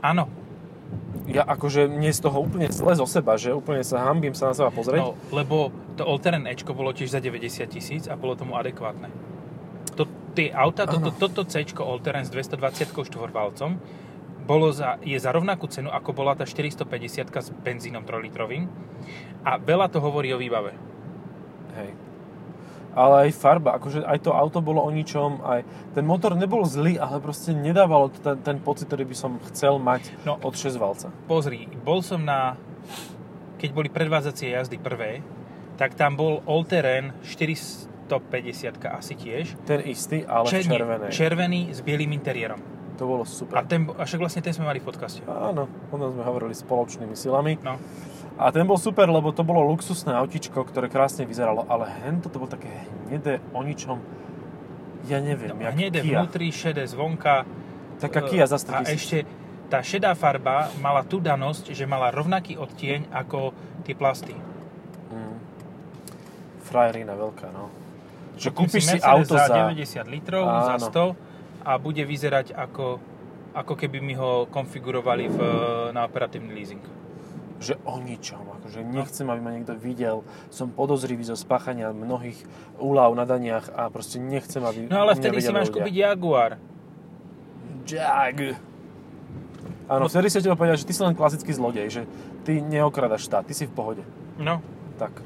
Áno, 0.00 0.26
Ja 1.30 1.46
akože 1.46 1.86
mne 1.86 2.10
z 2.10 2.20
toho 2.26 2.42
úplne 2.42 2.66
zle 2.74 2.90
zo 2.98 3.06
seba, 3.06 3.38
že 3.38 3.54
úplne 3.54 3.86
sa 3.86 4.02
hambím 4.02 4.34
sa 4.34 4.50
na 4.50 4.54
seba 4.56 4.74
pozrieť. 4.74 4.98
no, 4.98 5.14
lebo 5.30 5.70
to 5.94 6.02
all 6.02 6.18
terén 6.18 6.42
Ečko 6.42 6.74
bolo 6.74 6.90
tiež 6.90 7.14
za 7.14 7.22
90 7.22 7.70
tisíc 7.70 8.10
a 8.10 8.18
bolo 8.18 8.34
tomu 8.34 8.58
adekvátne 8.58 9.06
tie 10.40 10.48
auta, 10.56 10.88
toto, 10.88 11.12
toto 11.12 11.44
C 11.44 11.60
All-Terrain 11.76 12.24
s 12.24 12.32
220 12.32 12.96
štvorvalcom 12.96 13.76
bolo 14.48 14.72
za, 14.72 14.96
je 15.04 15.14
za 15.20 15.30
rovnakú 15.30 15.68
cenu, 15.68 15.92
ako 15.92 16.16
bola 16.16 16.32
tá 16.32 16.48
450 16.48 17.28
s 17.28 17.48
benzínom 17.60 18.02
3-litrovým. 18.02 18.66
A 19.44 19.60
veľa 19.60 19.92
to 19.92 20.00
hovorí 20.00 20.32
o 20.32 20.40
výbave. 20.40 20.74
Hej. 21.76 21.92
Ale 22.90 23.30
aj 23.30 23.38
farba, 23.38 23.78
akože 23.78 24.02
aj 24.02 24.18
to 24.26 24.34
auto 24.34 24.58
bolo 24.58 24.82
o 24.82 24.90
ničom, 24.90 25.38
aj 25.46 25.62
ten 25.94 26.02
motor 26.02 26.34
nebol 26.34 26.66
zlý, 26.66 26.98
ale 26.98 27.22
proste 27.22 27.54
nedávalo 27.54 28.10
ten, 28.10 28.42
ten 28.42 28.58
pocit, 28.58 28.90
ktorý 28.90 29.06
by 29.06 29.14
som 29.14 29.38
chcel 29.52 29.78
mať 29.78 30.10
no, 30.26 30.34
od 30.42 30.58
6 30.58 30.74
valca. 30.74 31.14
Pozri, 31.30 31.70
bol 31.86 32.02
som 32.02 32.26
na, 32.26 32.58
keď 33.62 33.70
boli 33.70 33.86
predvádzacie 33.86 34.50
jazdy 34.50 34.82
prvé, 34.82 35.22
tak 35.78 35.94
tam 35.94 36.18
bol 36.18 36.42
all-terrain 36.50 37.14
4, 37.22 37.89
top 38.10 38.26
50 38.26 38.82
asi 38.90 39.14
tiež. 39.14 39.54
Ten 39.62 39.86
istý, 39.86 40.26
ale 40.26 40.50
Černie, 40.50 40.74
červený. 40.74 41.06
Červený 41.14 41.60
s 41.70 41.78
bielým 41.86 42.10
interiérom. 42.10 42.58
To 42.98 43.06
bolo 43.06 43.22
super. 43.24 43.56
A, 43.56 43.64
ten, 43.64 43.86
a 43.86 44.02
však 44.02 44.20
vlastne 44.20 44.42
ten 44.42 44.50
sme 44.50 44.66
mali 44.66 44.82
v 44.82 44.90
podcaste. 44.90 45.22
Áno, 45.24 45.70
o 45.70 45.96
tom 45.96 46.10
sme 46.12 46.20
hovorili 46.26 46.52
spoločnými 46.52 47.14
silami. 47.14 47.56
No. 47.62 47.78
A 48.36 48.52
ten 48.52 48.66
bol 48.68 48.76
super, 48.76 49.08
lebo 49.08 49.32
to 49.32 49.40
bolo 49.40 49.64
luxusné 49.64 50.12
autičko, 50.12 50.66
ktoré 50.66 50.92
krásne 50.92 51.24
vyzeralo, 51.24 51.64
ale 51.70 51.88
hento 52.04 52.28
to 52.28 52.36
bolo 52.36 52.52
také 52.52 52.68
hnedé 53.08 53.40
o 53.56 53.60
ničom. 53.64 54.00
Ja 55.08 55.16
neviem, 55.16 55.56
no, 55.56 55.64
jak 55.64 55.72
Hnedé 55.80 56.04
Kia. 56.04 56.20
vnútri, 56.20 56.52
šedé 56.52 56.84
zvonka. 56.84 57.48
Taká 57.96 58.20
e, 58.20 58.26
Kia 58.28 58.44
za 58.44 58.60
100 58.60 58.68
A 58.68 58.80
ešte 58.92 59.24
tá 59.72 59.80
šedá 59.80 60.12
farba 60.12 60.68
mala 60.82 61.00
tú 61.00 61.22
danosť, 61.24 61.72
že 61.72 61.88
mala 61.88 62.12
rovnaký 62.12 62.60
odtieň 62.60 63.08
ako 63.14 63.56
tie 63.86 63.96
plasty. 63.96 64.36
Mm. 65.08 65.36
Frajerina 66.68 67.16
veľká, 67.16 67.48
no. 67.48 67.72
Že 68.40 68.50
kúpiš 68.56 68.82
si 68.88 68.96
Mercedes 68.96 69.04
auto 69.04 69.34
za... 69.36 69.68
90 69.68 70.08
litrov, 70.08 70.44
za 70.48 70.74
Áno. 70.80 71.14
100 71.60 71.68
a 71.68 71.72
bude 71.76 72.02
vyzerať 72.08 72.56
ako, 72.56 72.96
ako 73.52 73.74
keby 73.76 74.00
mi 74.00 74.16
ho 74.16 74.48
konfigurovali 74.48 75.28
v, 75.28 75.38
na 75.92 76.08
operatívny 76.08 76.56
leasing. 76.56 76.80
že 77.60 77.76
o 77.84 78.00
ničom. 78.00 78.40
Akože 78.56 78.80
nechcem, 78.80 79.28
aby 79.28 79.40
ma 79.44 79.52
niekto 79.52 79.76
videl. 79.76 80.24
Som 80.48 80.72
podozrivý 80.72 81.20
zo 81.20 81.36
spáchania 81.36 81.92
mnohých 81.92 82.40
úľav 82.80 83.12
na 83.12 83.28
daniach 83.28 83.68
a 83.76 83.92
proste 83.92 84.16
nechcem, 84.16 84.64
aby 84.64 84.88
No 84.88 85.04
ale 85.04 85.12
vtedy 85.20 85.44
si 85.44 85.52
máš 85.52 85.68
ľudia. 85.68 85.84
kúpiť 85.84 85.94
Jaguar. 85.94 86.52
Jag. 87.84 88.56
Áno, 89.90 90.06
vtedy 90.06 90.30
sa 90.30 90.40
teba 90.40 90.56
povedať, 90.56 90.80
že 90.80 90.86
ty 90.88 90.92
si 90.96 91.02
len 91.02 91.12
klasický 91.12 91.52
zlodej, 91.52 91.86
že 91.90 92.02
ty 92.46 92.62
neokradaš 92.62 93.26
štát, 93.28 93.44
ty 93.44 93.52
si 93.52 93.66
v 93.68 93.74
pohode. 93.74 94.02
No, 94.40 94.64
Tak. 94.96 95.20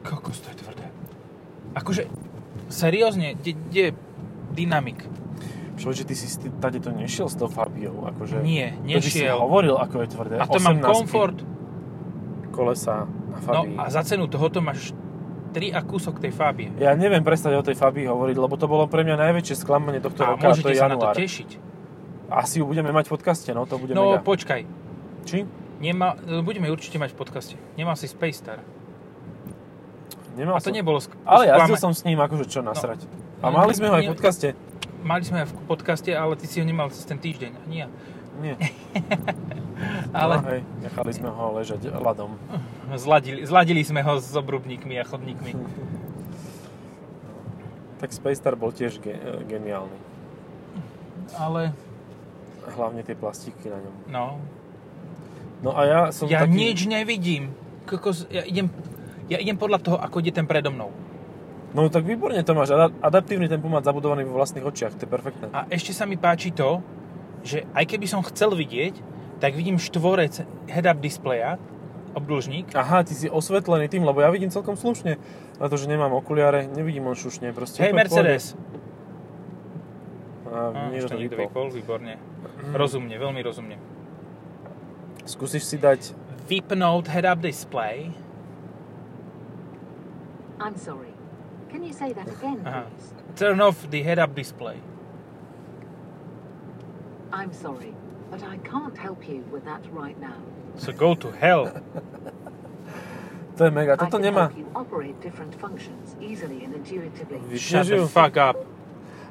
je 0.00 0.54
tvrdé. 0.56 0.69
Akože, 1.72 2.06
seriózne, 2.66 3.34
kde 3.34 3.50
je 3.70 3.86
dynamik? 4.50 5.06
Že 5.74 6.04
ty 6.04 6.12
si 6.12 6.28
tady 6.60 6.76
to 6.78 6.90
nešiel 6.90 7.24
s 7.24 7.34
tou 7.34 7.48
Fabiou, 7.48 8.04
akože... 8.06 8.44
Nie, 8.44 8.76
To 8.76 8.84
by 8.92 9.00
si 9.00 9.24
nešiel. 9.24 9.36
hovoril, 9.38 9.74
ako 9.74 9.96
je 9.98 10.08
tvrdé. 10.08 10.34
A 10.36 10.44
to 10.44 10.58
mám 10.58 10.76
18 10.76 10.84
komfort. 10.84 11.36
kolesa 12.50 13.08
na 13.26 13.38
No 13.38 13.40
Fabii. 13.40 13.76
a 13.78 13.88
za 13.88 14.02
cenu 14.02 14.26
tohoto 14.26 14.60
máš 14.60 14.92
3 15.50 15.72
a 15.72 15.80
kúsok 15.80 16.18
tej 16.18 16.30
Fabie. 16.30 16.68
Ja 16.76 16.92
neviem 16.92 17.22
prestať 17.22 17.56
o 17.56 17.62
tej 17.62 17.74
Fabii 17.74 18.04
hovoriť, 18.04 18.36
lebo 18.36 18.54
to 18.54 18.66
bolo 18.66 18.84
pre 18.86 19.02
mňa 19.02 19.16
najväčšie 19.18 19.56
sklamanie 19.56 19.98
tohto 19.98 20.20
A 20.20 20.26
roka, 20.30 20.44
a 20.44 20.52
to 20.52 20.60
môžete 20.60 20.68
je 20.68 20.76
sa 20.76 20.86
na 20.86 20.94
to 20.94 21.00
január. 21.00 21.16
tešiť. 21.16 21.50
Asi 22.28 22.54
ju 22.56 22.64
budeme 22.64 22.90
mať 22.90 23.04
v 23.04 23.12
podcaste, 23.12 23.50
no 23.50 23.64
to 23.64 23.74
bude 23.74 23.90
No 23.90 24.14
mega. 24.14 24.22
počkaj, 24.22 24.60
Či? 25.24 25.38
Nemá, 25.80 26.12
budeme 26.44 26.68
ju 26.68 26.76
určite 26.76 26.96
mať 26.96 27.10
v 27.10 27.18
podcaste. 27.18 27.54
Nemal 27.74 27.96
si 27.96 28.04
Space 28.04 28.36
Star. 28.36 28.60
Nemal 30.32 30.54
A 30.54 30.58
to 30.58 30.64
som. 30.64 30.72
nebolo 30.72 30.98
sk- 30.98 31.16
Ale 31.22 31.46
jazdil 31.48 31.76
som 31.76 31.92
s 31.92 32.02
ním, 32.02 32.16
akože 32.16 32.46
čo 32.46 32.60
nasrať. 32.60 33.02
A 33.38 33.48
No, 33.48 33.56
mali 33.56 33.72
sme 33.72 33.86
ho 33.86 33.94
aj 33.94 34.04
v 34.04 34.10
podcaste. 34.10 34.48
Mali 35.00 35.22
sme 35.22 35.38
ho 35.40 35.46
v 35.46 35.54
podcaste, 35.66 36.10
ale 36.10 36.34
ty 36.34 36.44
si 36.44 36.58
ho 36.58 36.64
nemal 36.64 36.88
cez 36.88 37.02
ten 37.02 37.16
týždeň. 37.16 37.52
Nie. 37.66 37.88
Nie. 38.38 38.54
Ale 40.12 40.34
No, 40.34 40.44
hej, 40.46 40.60
nechali 40.78 41.10
sme 41.10 41.28
ho 41.28 41.44
ležať 41.54 41.88
ľadom. 41.88 42.36
zladili, 42.94 43.42
zladili 43.42 43.80
sme 43.80 44.00
ho 44.00 44.16
s 44.16 44.30
obrubníkmi 44.30 44.94
a 44.94 45.04
chodníkmi. 45.04 45.52
Tak 47.96 48.10
Space 48.10 48.38
Star 48.38 48.56
bol 48.56 48.70
tiež 48.70 48.96
ge- 48.96 49.20
geniálny. 49.44 49.92
Ale, 51.36 51.76
Hlavne 52.70 53.02
tie 53.02 53.12
plastiky 53.12 53.66
na 53.66 53.76
ňom. 53.78 53.94
no, 54.08 54.24
No 55.60 55.70
a 55.70 55.84
ja 55.84 56.00
som 56.08 56.24
ja 56.24 56.40
taký... 56.40 56.56
nič 56.56 56.78
nevidím. 56.86 57.52
Kokos, 57.84 58.24
ja 58.26 58.40
idem, 58.40 58.72
ja 59.30 59.38
idem 59.38 59.54
podľa 59.54 59.78
toho, 59.78 59.96
ako 59.96 60.18
ide 60.20 60.34
ten 60.34 60.44
predo 60.44 60.74
mnou. 60.74 60.90
No 61.70 61.86
tak 61.86 62.02
výborne 62.02 62.42
to 62.42 62.50
máš. 62.50 62.74
Ada- 62.74 62.90
adaptívny 62.98 63.46
tempomat 63.46 63.86
zabudovaný 63.86 64.26
vo 64.26 64.34
vlastných 64.42 64.66
očiach. 64.66 64.98
To 64.98 65.06
je 65.06 65.10
perfektné. 65.10 65.46
A 65.54 65.70
ešte 65.70 65.94
sa 65.94 66.02
mi 66.02 66.18
páči 66.18 66.50
to, 66.50 66.82
že 67.46 67.62
aj 67.72 67.86
keby 67.86 68.10
som 68.10 68.26
chcel 68.26 68.58
vidieť, 68.58 68.98
tak 69.38 69.54
vidím 69.54 69.78
štvorec 69.78 70.44
head-up 70.68 70.98
displeja, 70.98 71.56
obdĺžnik, 72.10 72.74
Aha, 72.74 73.06
ty 73.06 73.14
si 73.14 73.30
osvetlený 73.30 73.86
tým, 73.86 74.02
lebo 74.02 74.18
ja 74.18 74.34
vidím 74.34 74.50
celkom 74.50 74.74
slušne. 74.74 75.16
To, 75.62 75.76
že 75.78 75.86
nemám 75.86 76.10
okuliare, 76.10 76.66
nevidím 76.66 77.06
on 77.06 77.14
šušne. 77.14 77.54
Proste 77.54 77.86
Hej. 77.86 77.94
Mercedes. 77.94 78.44
A, 80.50 80.90
to 80.90 81.06
to 81.06 81.14
niekto 81.14 81.38
vypol. 81.38 81.70
výborne. 81.70 82.18
Rozumne, 82.74 83.14
veľmi 83.14 83.40
rozumne. 83.46 83.78
Skúsiš 85.22 85.62
si 85.62 85.78
dať... 85.78 86.18
Vypnúť 86.50 87.06
head-up 87.06 87.38
display. 87.38 88.10
I'm 90.60 90.76
sorry. 90.76 91.14
Can 91.70 91.82
you 91.82 91.92
say 91.92 92.12
that 92.12 92.28
again, 92.28 92.60
Aha. 92.66 92.82
please? 92.84 93.14
Turn 93.36 93.60
off 93.60 93.88
the 93.90 94.02
head-up 94.02 94.34
display. 94.34 94.76
I'm 97.32 97.52
sorry, 97.52 97.94
but 98.30 98.42
I 98.42 98.58
can't 98.58 98.96
help 98.98 99.28
you 99.28 99.44
with 99.50 99.64
that 99.64 99.80
right 99.92 100.18
now. 100.20 100.36
So 100.76 100.92
go 100.92 101.14
to 101.14 101.30
hell. 101.32 101.72
To 103.56 103.64
je 103.68 103.70
mega. 103.76 103.92
I 103.92 103.96
Toto 104.00 104.16
can 104.16 104.22
nemá... 104.24 104.48
help 104.48 104.56
you 104.56 104.64
operate 104.72 105.20
different 105.20 105.52
functions 105.60 106.16
easily 106.16 106.64
and 106.64 106.72
intuitively. 106.72 107.36
Shut 107.60 107.92
the 107.92 108.08
fuck 108.08 108.32
up. 108.40 108.56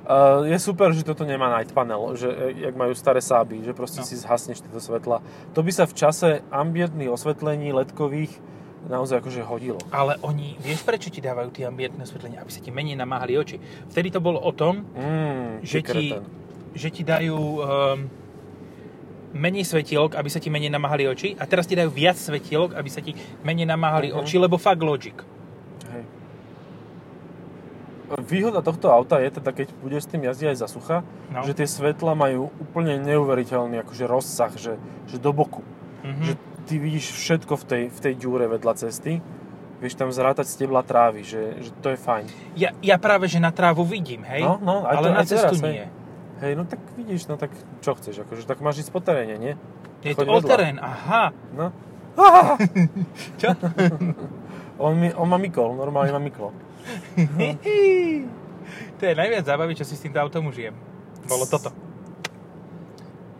Uh, 0.05 0.45
je 0.45 0.53
super, 0.61 0.93
že 0.93 1.01
toto 1.01 1.25
nemá 1.25 1.49
night 1.49 1.73
panel, 1.73 2.13
že 2.13 2.29
e, 2.29 2.61
jak 2.69 2.77
majú 2.77 2.93
staré 2.93 3.25
sáby, 3.25 3.65
že 3.65 3.73
proste 3.73 4.01
No. 4.01 4.05
si 4.05 4.13
zhasneš 4.21 4.61
tieto 4.61 4.77
svetla. 4.77 5.25
To 5.57 5.65
by 5.65 5.71
sa 5.73 5.89
v 5.89 5.93
čase 5.97 6.29
ambientných 6.53 7.09
osvetlení 7.09 7.73
ledkových 7.73 8.37
naozaj 8.87 9.19
akože 9.19 9.41
hodilo. 9.43 9.79
Ale 9.89 10.15
oni, 10.21 10.55
vieš 10.57 10.81
prečo 10.81 11.09
ti 11.09 11.19
dávajú 11.19 11.51
tie 11.51 11.65
ambientné 11.65 11.99
osvetlenia? 11.99 12.39
Aby 12.39 12.51
sa 12.51 12.61
ti 12.61 12.69
menej 12.69 12.95
namáhali 12.95 13.35
oči. 13.35 13.59
Vtedy 13.89 14.07
to 14.09 14.19
bolo 14.19 14.39
o 14.39 14.51
tom, 14.51 14.87
Mm, 14.93 15.59
že 15.59 15.79
ti, 15.81 16.15
že 16.71 16.87
ti 16.87 17.01
dajú 17.03 17.35
um, 17.35 17.59
menej 19.29 19.61
svetielok, 19.63 20.15
aby 20.15 20.25
sa 20.25 20.39
ti 20.39 20.47
menej 20.47 20.69
namáhali 20.69 21.05
oči 21.05 21.35
a 21.35 21.43
teraz 21.43 21.65
ti 21.65 21.75
dajú 21.75 21.89
viac 21.89 22.15
svetielok, 22.15 22.73
aby 22.73 22.89
sa 22.89 22.97
ti 22.99 23.13
menej 23.41 23.65
namáhali 23.65 24.09
Mhm. 24.09 24.17
oči, 24.17 24.35
lebo 24.37 24.55
fakt 24.55 24.79
logic. 24.79 25.17
Hej. 25.85 26.03
Výhoda 28.25 28.65
tohto 28.65 28.89
auta 28.89 29.21
je 29.21 29.29
teda, 29.29 29.53
keď 29.53 29.69
budeš 29.85 30.09
s 30.09 30.09
tým 30.09 30.25
jazdiť 30.25 30.47
aj 30.49 30.57
za 30.57 30.67
sucha, 30.67 30.97
No. 31.29 31.45
že 31.45 31.53
tie 31.53 31.69
svetla 31.69 32.17
majú 32.17 32.49
úplne 32.57 32.97
neuveriteľný 32.97 33.85
akože 33.85 34.05
rozsah, 34.09 34.49
že, 34.57 34.81
že 35.05 35.21
do 35.21 35.29
boku. 35.29 35.61
Mhm. 36.01 36.23
Že 36.25 36.33
ty 36.69 36.77
vidíš 36.77 37.17
všetko 37.17 37.53
v 37.57 37.63
tej, 37.65 37.83
v 37.89 37.99
tej 37.99 38.13
ďúre 38.13 38.45
vedľa 38.45 38.77
cesty, 38.77 39.17
vieš 39.81 39.97
tam 39.97 40.13
zrátať 40.13 40.45
stebla 40.45 40.85
trávy, 40.85 41.25
že, 41.25 41.57
že 41.57 41.73
to 41.81 41.89
je 41.89 41.97
fajn. 41.97 42.29
Ja, 42.53 42.77
ja 42.85 43.01
práve, 43.01 43.25
že 43.25 43.41
na 43.41 43.49
trávu 43.49 43.81
vidím, 43.81 44.21
hej? 44.21 44.45
No, 44.45 44.61
no, 44.61 44.85
aj 44.85 44.93
ale 44.93 45.07
to- 45.09 45.15
na 45.17 45.21
aj 45.25 45.27
cestu 45.27 45.55
teraz, 45.57 45.65
nie. 45.65 45.85
Hej, 46.39 46.53
no 46.55 46.63
tak 46.63 46.79
vidíš, 46.95 47.27
no 47.27 47.35
tak 47.35 47.51
čo 47.81 47.97
chceš, 47.97 48.21
akože 48.23 48.45
tak 48.45 48.61
máš 48.61 48.85
ísť 48.85 48.91
po 48.93 49.01
teréne, 49.01 49.35
nie? 49.35 49.53
Je 50.05 50.13
Choď 50.13 50.15
to 50.15 50.21
vedľa. 50.21 50.35
all-terrain, 50.37 50.77
aha. 50.79 51.23
No. 51.51 51.65
Čo? 53.41 53.51
On, 54.79 54.95
mi, 54.95 55.11
on 55.11 55.27
ma 55.27 55.35
mykol, 55.35 55.75
normálne 55.75 56.15
ma 56.15 56.23
mykol. 56.23 56.55
to 58.95 59.03
je 59.03 59.11
najviac 59.11 59.43
zábavy, 59.43 59.75
čo 59.75 59.83
si 59.83 59.99
s 59.99 60.03
týmto 60.03 60.15
autom 60.15 60.47
užijem. 60.47 60.71
Bolo 61.27 61.43
toto. 61.43 61.88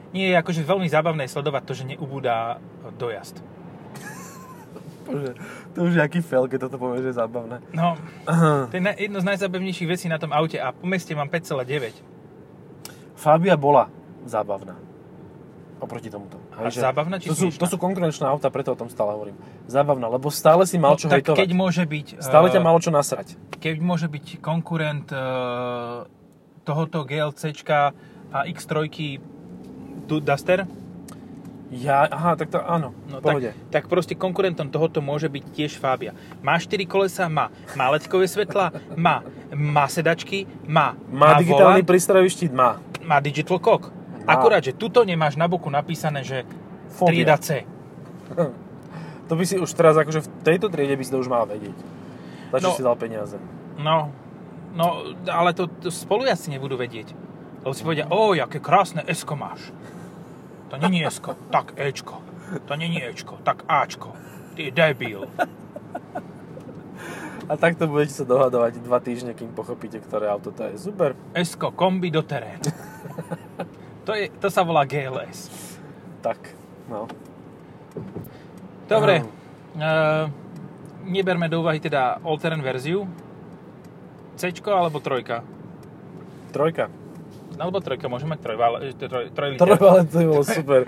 Nie 0.10 0.34
je 0.34 0.36
akože 0.38 0.62
veľmi 0.64 0.88
zábavné 0.88 1.26
sledovať 1.26 1.64
to, 1.64 1.74
že 1.74 1.84
neubúda 1.86 2.58
dojazd. 2.98 3.38
Bože, 5.06 5.34
to 5.74 5.86
už 5.86 5.94
je 5.98 6.02
aký 6.02 6.20
fail, 6.22 6.46
keď 6.46 6.66
toto 6.66 6.78
povieš, 6.78 7.02
že 7.02 7.10
je 7.14 7.18
zábavné. 7.18 7.58
No, 7.74 7.98
to 8.70 8.74
je 8.74 8.82
jedno 9.00 9.22
z 9.22 9.26
najzábavnejších 9.26 9.90
vecí 9.90 10.06
na 10.06 10.18
tom 10.18 10.30
aute 10.30 10.58
a 10.58 10.70
po 10.70 10.86
meste 10.86 11.14
mám 11.14 11.30
5,9. 11.30 11.94
Fabia 13.14 13.58
bola 13.58 13.90
zábavná. 14.26 14.78
Oproti 15.80 16.12
tomuto. 16.12 16.36
A 16.52 16.68
Hej, 16.68 16.76
že 16.76 16.80
zábavná 16.84 17.16
či 17.24 17.32
to 17.32 17.36
sú, 17.40 17.48
to 17.56 17.64
sú 17.64 17.80
konkurenčné 17.80 18.28
auta, 18.28 18.52
preto 18.52 18.76
o 18.76 18.78
tom 18.78 18.92
stále 18.92 19.16
hovorím. 19.16 19.40
Zábavná, 19.64 20.12
lebo 20.12 20.28
stále 20.28 20.68
si 20.68 20.76
mal 20.76 21.00
čo 21.00 21.08
No, 21.08 21.16
tak 21.16 21.24
hejtovať. 21.24 21.40
keď 21.40 21.50
môže 21.56 21.84
byť... 21.88 22.08
Stále 22.20 22.52
ťa 22.52 22.60
eh, 22.60 22.66
malo 22.68 22.84
čo 22.84 22.92
nasrať. 22.92 23.40
Keď 23.64 23.80
môže 23.80 24.12
byť 24.12 24.44
konkurent 24.44 25.08
eh, 25.08 25.20
tohoto 26.68 27.08
GLCčka 27.08 27.96
a 28.30 28.40
X3 28.52 28.76
du- 28.92 29.24
Duster, 30.18 30.66
Ja, 31.70 32.10
aha, 32.10 32.34
tak 32.34 32.50
to 32.50 32.58
áno, 32.58 32.98
no, 33.06 33.22
pohode. 33.22 33.54
tak, 33.70 33.86
tak 33.86 33.94
proste 33.94 34.18
konkurentom 34.18 34.74
tohoto 34.74 35.06
môže 35.06 35.30
byť 35.30 35.44
tiež 35.54 35.78
Fabia. 35.78 36.18
Má 36.42 36.58
4 36.58 36.82
kolesa? 36.84 37.30
Má. 37.30 37.54
Má 37.78 37.94
letkové 37.94 38.26
svetla? 38.26 38.74
Má. 38.98 39.22
Má 39.54 39.86
sedačky? 39.86 40.50
Má. 40.66 40.98
Má 41.06 41.38
digitálny 41.38 41.86
volant? 41.86 41.86
prístrojový 41.86 42.26
štít? 42.28 42.50
Má. 42.50 42.82
Má 43.06 43.22
Digital 43.22 43.62
Cock. 43.62 43.94
Má. 44.26 44.34
Akurát, 44.34 44.66
že 44.66 44.74
tuto 44.74 45.06
nemáš 45.06 45.38
na 45.38 45.46
boku 45.46 45.70
napísané, 45.70 46.26
že 46.26 46.42
Fobia. 46.90 47.22
trieda 47.22 47.38
C. 47.38 47.62
To 49.30 49.38
by 49.38 49.46
si 49.46 49.62
už 49.62 49.70
teraz, 49.72 49.94
akože 49.94 50.26
v 50.26 50.30
tejto 50.42 50.74
triede 50.74 50.98
by 50.98 51.06
si 51.06 51.14
to 51.14 51.22
už 51.22 51.30
mal 51.30 51.46
vedieť. 51.46 51.78
Na 52.50 52.58
čo 52.58 52.74
No. 52.74 52.74
si 52.74 52.82
dal 52.82 52.98
peniaze? 52.98 53.38
No, 53.78 54.10
no, 54.74 54.86
ale 55.24 55.54
to, 55.54 55.70
to 55.70 55.94
spolujazdci 55.94 56.50
nebudú 56.50 56.74
vedieť. 56.74 57.14
Lebo 57.60 57.74
si 57.76 57.84
povedia, 57.84 58.08
o, 58.08 58.32
aké 58.36 58.60
krásne 58.64 59.04
Esko 59.04 59.36
máš. 59.36 59.72
To 60.70 60.78
není 60.78 61.04
Esko, 61.06 61.36
tak 61.50 61.74
Ečko. 61.76 62.22
To 62.66 62.74
není 62.76 63.04
Ečko, 63.04 63.38
tak 63.44 63.66
Ačko. 63.68 64.14
Ty 64.56 64.72
debil. 64.72 65.28
A 67.50 67.58
takto 67.58 67.90
budete 67.90 68.14
sa 68.14 68.30
dohadovať 68.30 68.78
dva 68.86 69.02
týždne, 69.02 69.34
kým 69.34 69.50
pochopíte, 69.58 69.98
ktoré 69.98 70.30
auto 70.30 70.54
to 70.54 70.70
je. 70.70 70.78
Super. 70.78 71.18
Esko, 71.34 71.74
kombi 71.74 72.14
do 72.14 72.22
terénu. 72.22 72.62
To, 74.06 74.18
je, 74.18 74.30
to 74.42 74.50
sa 74.50 74.66
volá 74.66 74.90
GLS. 74.90 75.50
Tak, 76.26 76.38
no. 76.90 77.06
Dobre, 78.90 79.22
uh, 79.22 80.26
neberme 81.06 81.46
do 81.46 81.62
úvahy 81.62 81.78
teda 81.78 82.18
all-terrain 82.26 82.62
verziu. 82.62 83.06
C 84.34 84.50
alebo 84.66 84.98
trojka? 84.98 85.46
Trojka. 86.50 86.90
Alebo 87.60 87.78
trojka, 87.78 88.08
môžeme 88.08 88.34
mať 88.34 88.42
trojvale, 88.42 88.78
troj, 88.96 89.26
troj 89.30 89.50
liter. 89.54 89.62
Trojvale 89.62 90.02
to 90.08 90.18
bolo 90.24 90.44
super. 90.44 90.82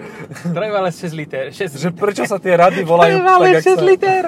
Trojvale 0.48 0.90
6 0.90 1.12
liter. 1.14 1.44
6 1.52 1.76
že 1.76 1.90
prečo 1.92 2.24
sa 2.24 2.40
tie 2.40 2.56
rady 2.56 2.82
volajú 2.82 3.12
Trojvale 3.18 3.46
tak, 3.46 3.54
jak 3.54 3.64
6 3.66 3.76
sa... 3.76 3.84
liter. 3.84 4.24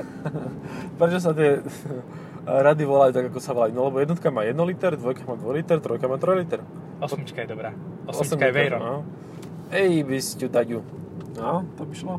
Prečo 1.00 1.20
sa 1.20 1.32
tie 1.32 1.50
rady 2.44 2.84
volajú 2.84 3.12
tak, 3.12 3.26
ako 3.32 3.40
sa 3.40 3.52
volajú? 3.52 3.72
No 3.72 3.88
lebo 3.88 3.98
jednotka 3.98 4.28
má 4.28 4.44
1 4.44 4.54
liter, 4.62 4.94
dvojka 4.94 5.24
má 5.24 5.34
2 5.34 5.58
liter, 5.58 5.80
trojka 5.80 6.06
má 6.06 6.20
3 6.20 6.38
liter. 6.38 6.60
Osmička 7.00 7.42
je 7.42 7.48
dobrá. 7.48 7.72
Osem 8.06 8.28
Osmička 8.28 8.44
je 8.44 8.52
liter, 8.52 8.56
Veyron. 8.70 8.82
No. 8.82 8.96
Ej, 9.72 10.04
by 10.04 10.18
si 10.20 10.46
daďu. 10.46 10.80
No, 11.34 11.66
to 11.74 11.82
by 11.82 11.96
šlo. 11.96 12.16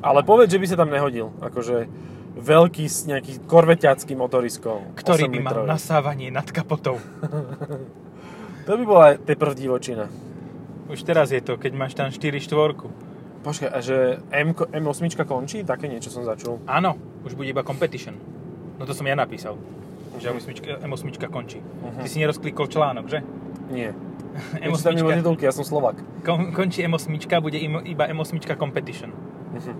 Ale 0.00 0.20
povedz, 0.22 0.50
že 0.50 0.58
by 0.58 0.66
sa 0.66 0.76
tam 0.76 0.88
nehodil. 0.88 1.30
Akože 1.38 1.86
veľký, 2.34 2.86
s- 2.86 3.04
nejaký 3.04 3.44
korveťacký 3.44 4.14
motorisko. 4.14 4.94
Ktorý 4.94 5.26
8 5.26 5.30
by 5.30 5.38
mal 5.38 5.52
litrový. 5.54 5.68
nasávanie 5.68 6.28
nad 6.30 6.48
kapotou. 6.48 6.98
To 8.68 8.76
by 8.76 8.84
bola 8.84 9.16
teprv 9.16 9.56
divočina. 9.56 10.12
Už 10.92 11.00
teraz 11.00 11.32
je 11.32 11.40
to, 11.40 11.56
keď 11.56 11.72
máš 11.72 11.96
tam 11.96 12.12
4 12.12 12.20
štvorku. 12.36 12.92
Počkaj, 13.40 13.68
a 13.72 13.78
že 13.80 14.20
M, 14.28 14.52
M8 14.52 15.08
končí? 15.24 15.64
Také 15.64 15.88
niečo 15.88 16.12
som 16.12 16.20
začul. 16.20 16.60
Áno, 16.68 17.00
už 17.24 17.32
bude 17.32 17.48
iba 17.48 17.64
competition. 17.64 18.20
No 18.76 18.84
to 18.84 18.92
som 18.92 19.08
ja 19.08 19.16
napísal. 19.16 19.56
Že 20.20 20.36
M8, 20.36 20.84
M8 20.84 21.08
končí. 21.32 21.64
Mhm. 21.64 22.04
Ty 22.04 22.08
si 22.12 22.20
nerozklikol 22.20 22.68
článok, 22.68 23.08
že? 23.08 23.24
Nie. 23.72 23.96
Ja 24.60 24.68
čítam 24.68 25.00
mimo 25.00 25.08
M8 25.08 25.24
titulky, 25.24 25.42
ja 25.48 25.52
som 25.56 25.64
Slovak. 25.64 25.96
kon, 26.20 26.52
končí 26.52 26.84
M8, 26.84 27.08
bude 27.40 27.56
iba 27.88 28.04
M8 28.04 28.36
competition. 28.52 29.16
Mhm. 29.56 29.72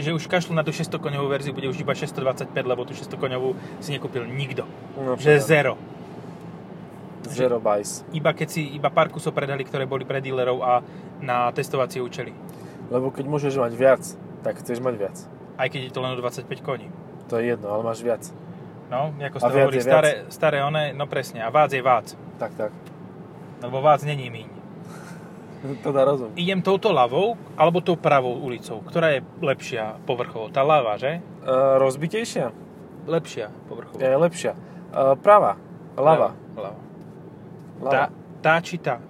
Čiže 0.00 0.16
už 0.16 0.24
kašľu 0.32 0.56
na 0.56 0.64
tú 0.64 0.72
600 0.72 0.96
koňovú 0.96 1.28
verziu, 1.28 1.52
bude 1.52 1.68
už 1.68 1.76
iba 1.76 1.92
625, 1.92 2.56
lebo 2.64 2.88
tú 2.88 2.96
600 2.96 3.20
koňovú 3.20 3.52
si 3.84 3.92
nekúpil 3.92 4.24
nikto. 4.24 4.64
No, 4.96 5.18
Že 5.20 5.36
teda. 5.36 5.44
zero. 5.44 5.72
Zero 7.30 7.62
buys. 7.62 8.02
Iba 8.10 8.34
keď 8.34 8.48
si, 8.50 8.62
iba 8.74 8.90
pár 8.90 9.08
kusov 9.08 9.32
predali, 9.32 9.62
ktoré 9.62 9.86
boli 9.86 10.02
pre 10.02 10.18
dealerov 10.18 10.58
a 10.66 10.82
na 11.22 11.54
testovacie 11.54 12.02
účely. 12.02 12.34
Lebo 12.90 13.14
keď 13.14 13.24
môžeš 13.30 13.54
mať 13.54 13.72
viac, 13.78 14.02
tak 14.42 14.58
chceš 14.58 14.82
mať 14.82 14.94
viac. 14.98 15.16
Aj 15.54 15.70
keď 15.70 15.88
je 15.88 15.92
to 15.94 16.00
len 16.02 16.12
o 16.14 16.18
25 16.18 16.50
koní. 16.66 16.90
To 17.30 17.38
je 17.38 17.54
jedno, 17.54 17.70
ale 17.70 17.86
máš 17.86 18.02
viac. 18.02 18.26
No, 18.90 19.14
ako 19.14 19.38
viac 19.38 19.70
hovorí, 19.70 19.78
staré, 19.78 20.10
staré 20.26 20.58
one, 20.66 20.90
no 20.90 21.06
presne, 21.06 21.46
a 21.46 21.48
vác 21.54 21.70
je 21.70 21.78
vác. 21.78 22.18
Tak, 22.42 22.52
tak. 22.58 22.72
Lebo 23.62 23.78
vác 23.78 24.02
není 24.02 24.26
míň. 24.26 24.48
To 25.84 25.92
dá 25.92 26.08
rozum. 26.08 26.32
Idem 26.40 26.64
touto 26.64 26.88
ľavou, 26.88 27.36
alebo 27.52 27.84
tou 27.84 27.92
pravou 27.92 28.32
ulicou, 28.40 28.80
ktorá 28.80 29.12
je 29.12 29.20
lepšia 29.44 30.00
povrchovo. 30.08 30.48
Tá 30.48 30.64
ľava, 30.64 30.96
že? 30.96 31.20
Uh, 31.44 31.76
rozbitejšia? 31.76 32.48
Lepšia 33.04 33.52
povrchovo. 33.68 34.00
Je 34.00 34.08
lepšia. 34.08 34.52
Uh, 34.88 35.14
prava. 35.20 35.60
Lava. 36.00 36.32
Lava. 36.56 36.89
Tá, 37.80 38.12
tá 38.44 38.54
či 38.60 38.76
tá? 38.76 39.00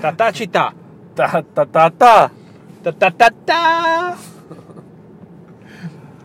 Tá, 0.00 0.12
tá 0.12 0.28
či 0.28 0.44
tá? 0.44 0.76
Tá, 1.16 1.40
tá, 1.40 1.64
tá, 1.64 1.84
tá. 1.88 2.16
Tá, 2.84 2.90
tá, 2.92 3.08
tá, 3.08 3.28
tá. 3.32 3.64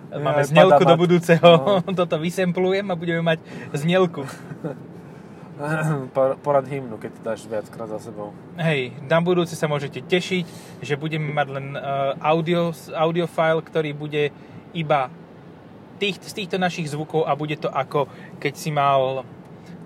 Máme 0.10 0.42
Aj, 0.44 0.50
znelku 0.50 0.82
pada 0.82 0.92
do 0.92 1.00
budúceho. 1.00 1.50
No. 1.86 1.94
Toto 2.04 2.18
vysemplujem 2.20 2.84
a 2.90 2.96
budeme 2.98 3.22
mať 3.24 3.40
znelku. 3.72 4.26
Por- 6.16 6.36
Porad 6.40 6.68
hymnu, 6.68 6.96
keď 7.00 7.12
to 7.16 7.22
dáš 7.24 7.42
viackrát 7.48 7.88
za 7.88 8.00
sebou. 8.00 8.32
Hej, 8.60 8.96
na 9.08 9.20
budúce 9.20 9.54
sa 9.56 9.68
môžete 9.68 10.04
tešiť, 10.04 10.46
že 10.84 10.96
budeme 10.96 11.32
mať 11.36 11.48
len 11.52 11.68
uh, 11.76 12.16
audio, 12.20 12.72
audio 12.96 13.28
file, 13.28 13.60
ktorý 13.64 13.92
bude 13.92 14.32
iba 14.72 15.12
tých, 16.00 16.20
z 16.24 16.34
týchto 16.44 16.56
našich 16.56 16.88
zvukov 16.88 17.28
a 17.28 17.36
bude 17.36 17.60
to 17.60 17.68
ako 17.68 18.08
keď 18.40 18.54
si 18.56 18.72
mal 18.72 19.28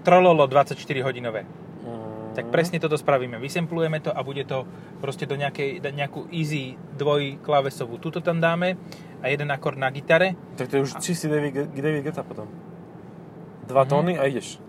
trololo 0.03 0.45
24 0.45 0.77
hodinové. 1.01 1.43
Mm. 1.43 2.35
Tak 2.35 2.45
presne 2.49 2.77
toto 2.77 2.95
spravíme. 2.95 3.37
Vysemplujeme 3.37 3.99
to 3.99 4.11
a 4.11 4.21
bude 4.21 4.43
to 4.43 4.65
proste 4.99 5.23
do 5.23 5.33
nejakej, 5.33 5.81
nejakú 5.81 6.27
easy 6.29 6.75
dvojklávesovú. 6.93 7.97
Tuto 7.97 8.19
tam 8.19 8.37
dáme 8.37 8.75
a 9.19 9.27
jeden 9.27 9.49
akord 9.49 9.77
na 9.77 9.89
gitare. 9.89 10.35
Tak 10.59 10.67
to 10.67 10.75
je 10.77 10.81
už 10.83 10.91
čistý 10.99 11.27
David, 11.27 11.71
David 11.71 12.03
Guetta 12.03 12.21
potom. 12.21 12.45
Dva 13.63 13.83
Mhm. 13.83 13.89
tóny 13.89 14.13
a 14.19 14.27
ideš. 14.27 14.59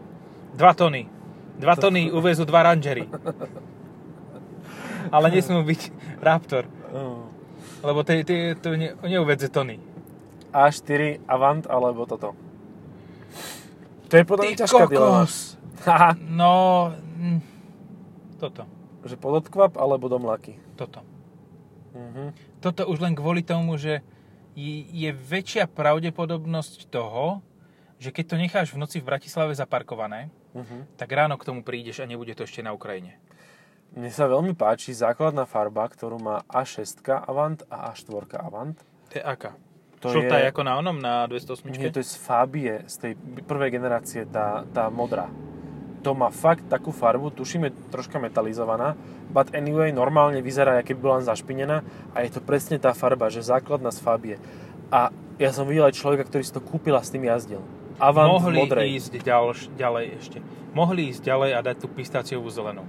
Dva 0.55 0.71
tony. 0.71 1.11
Dva 1.59 1.75
tony 1.75 2.11
uvezú 2.11 2.47
dva 2.47 2.63
rangery. 2.63 3.07
Ale 5.15 5.31
nesmú 5.31 5.63
byť 5.63 5.81
Raptor. 6.19 6.67
Mm. 6.91 7.23
Lebo 7.85 8.01
to, 8.01 8.11
to, 8.25 8.35
to 8.59 8.69
ne, 8.75 8.97
neuvedze 9.03 9.49
tony. 9.49 9.79
A4 10.51 11.23
Avant 11.27 11.67
alebo 11.67 12.07
toto. 12.07 12.35
To 14.15 14.17
je 14.17 14.25
podľa 14.25 14.45
mňa 14.47 14.59
ťažká 14.63 14.85
dilema. 14.87 15.27
No, 16.23 16.53
mm, 17.19 17.41
toto, 18.39 18.63
Že 19.03 19.19
pododkvap 19.19 19.75
alebo 19.75 20.07
domlaky. 20.07 20.55
toto. 20.79 21.03
Mhm. 21.93 22.31
Toto 22.63 22.87
už 22.87 23.03
len 23.03 23.19
kvôli 23.19 23.43
tomu, 23.43 23.75
že 23.75 24.07
je, 24.55 24.87
je 24.87 25.11
väčšia 25.11 25.67
pravdepodobnosť 25.67 26.87
toho, 26.89 27.43
že 27.99 28.15
keď 28.15 28.25
to 28.25 28.37
necháš 28.39 28.69
v 28.71 28.79
noci 28.79 29.03
v 29.03 29.11
Bratislave 29.11 29.51
zaparkované, 29.53 30.31
Mhm. 30.55 30.95
tak 30.95 31.11
ráno 31.11 31.35
k 31.35 31.45
tomu 31.45 31.67
prídeš 31.67 31.99
a 31.99 32.07
nebude 32.07 32.31
to 32.33 32.47
ešte 32.47 32.63
na 32.63 32.71
Ukrajine. 32.71 33.19
Mne 33.93 34.11
sa 34.11 34.27
veľmi 34.27 34.55
páči 34.55 34.95
základná 34.95 35.47
farba, 35.47 35.87
ktorú 35.87 36.19
má 36.19 36.47
A6 36.47 37.03
Avant 37.21 37.59
a 37.67 37.91
A4 37.91 38.39
Avant. 38.39 38.79
To 39.11 39.15
je 39.15 39.23
aká? 39.23 39.59
To 40.05 40.13
Žltá 40.13 40.37
je- 40.37 40.49
ako 40.53 40.63
na 40.63 40.73
onom, 40.77 40.97
na 40.97 41.25
208? 41.25 41.73
Nie, 41.73 41.89
to 41.89 41.99
je 41.99 42.09
z 42.09 42.17
Fabie, 42.19 42.85
z 42.85 42.95
tej 43.01 43.13
prvej 43.43 43.73
generácie, 43.73 44.29
tá, 44.29 44.69
tá 44.69 44.93
modrá. 44.93 45.33
To 46.01 46.13
má 46.13 46.29
fakt 46.29 46.69
takú 46.69 46.93
farbu, 46.93 47.33
tuším 47.33 47.65
je 47.65 47.73
troška 47.89 48.21
metalizovaná, 48.21 48.93
but 49.33 49.49
anyway, 49.51 49.89
normálne 49.89 50.45
vyzerá, 50.45 50.77
aké 50.77 50.93
by 50.93 51.01
bola 51.01 51.25
zašpinená 51.25 51.81
a 52.13 52.21
je 52.21 52.31
to 52.31 52.45
presne 52.45 52.77
tá 52.77 52.93
farba, 52.93 53.33
že 53.33 53.41
základná 53.41 53.89
z 53.89 53.99
Fabie. 53.99 54.37
A 54.93 55.09
ja 55.41 55.51
som 55.51 55.65
videl 55.65 55.89
aj 55.89 55.97
človeka, 55.97 56.29
ktorý 56.29 56.45
si 56.45 56.53
to 56.53 56.61
kúpil 56.61 56.93
a 56.93 57.01
s 57.01 57.09
tým 57.09 57.25
jazdil. 57.25 57.65
Avant 57.97 58.37
Mohli 58.37 58.59
modrej. 58.61 58.87
ísť 58.93 59.13
ďalš, 59.19 59.73
ďalej 59.73 60.05
ešte. 60.21 60.39
Mohli 60.71 61.09
ísť 61.09 61.25
ďalej 61.25 61.51
a 61.51 61.61
dať 61.63 61.77
tú 61.79 61.87
pistáciovú 61.89 62.53
zelenú. 62.53 62.85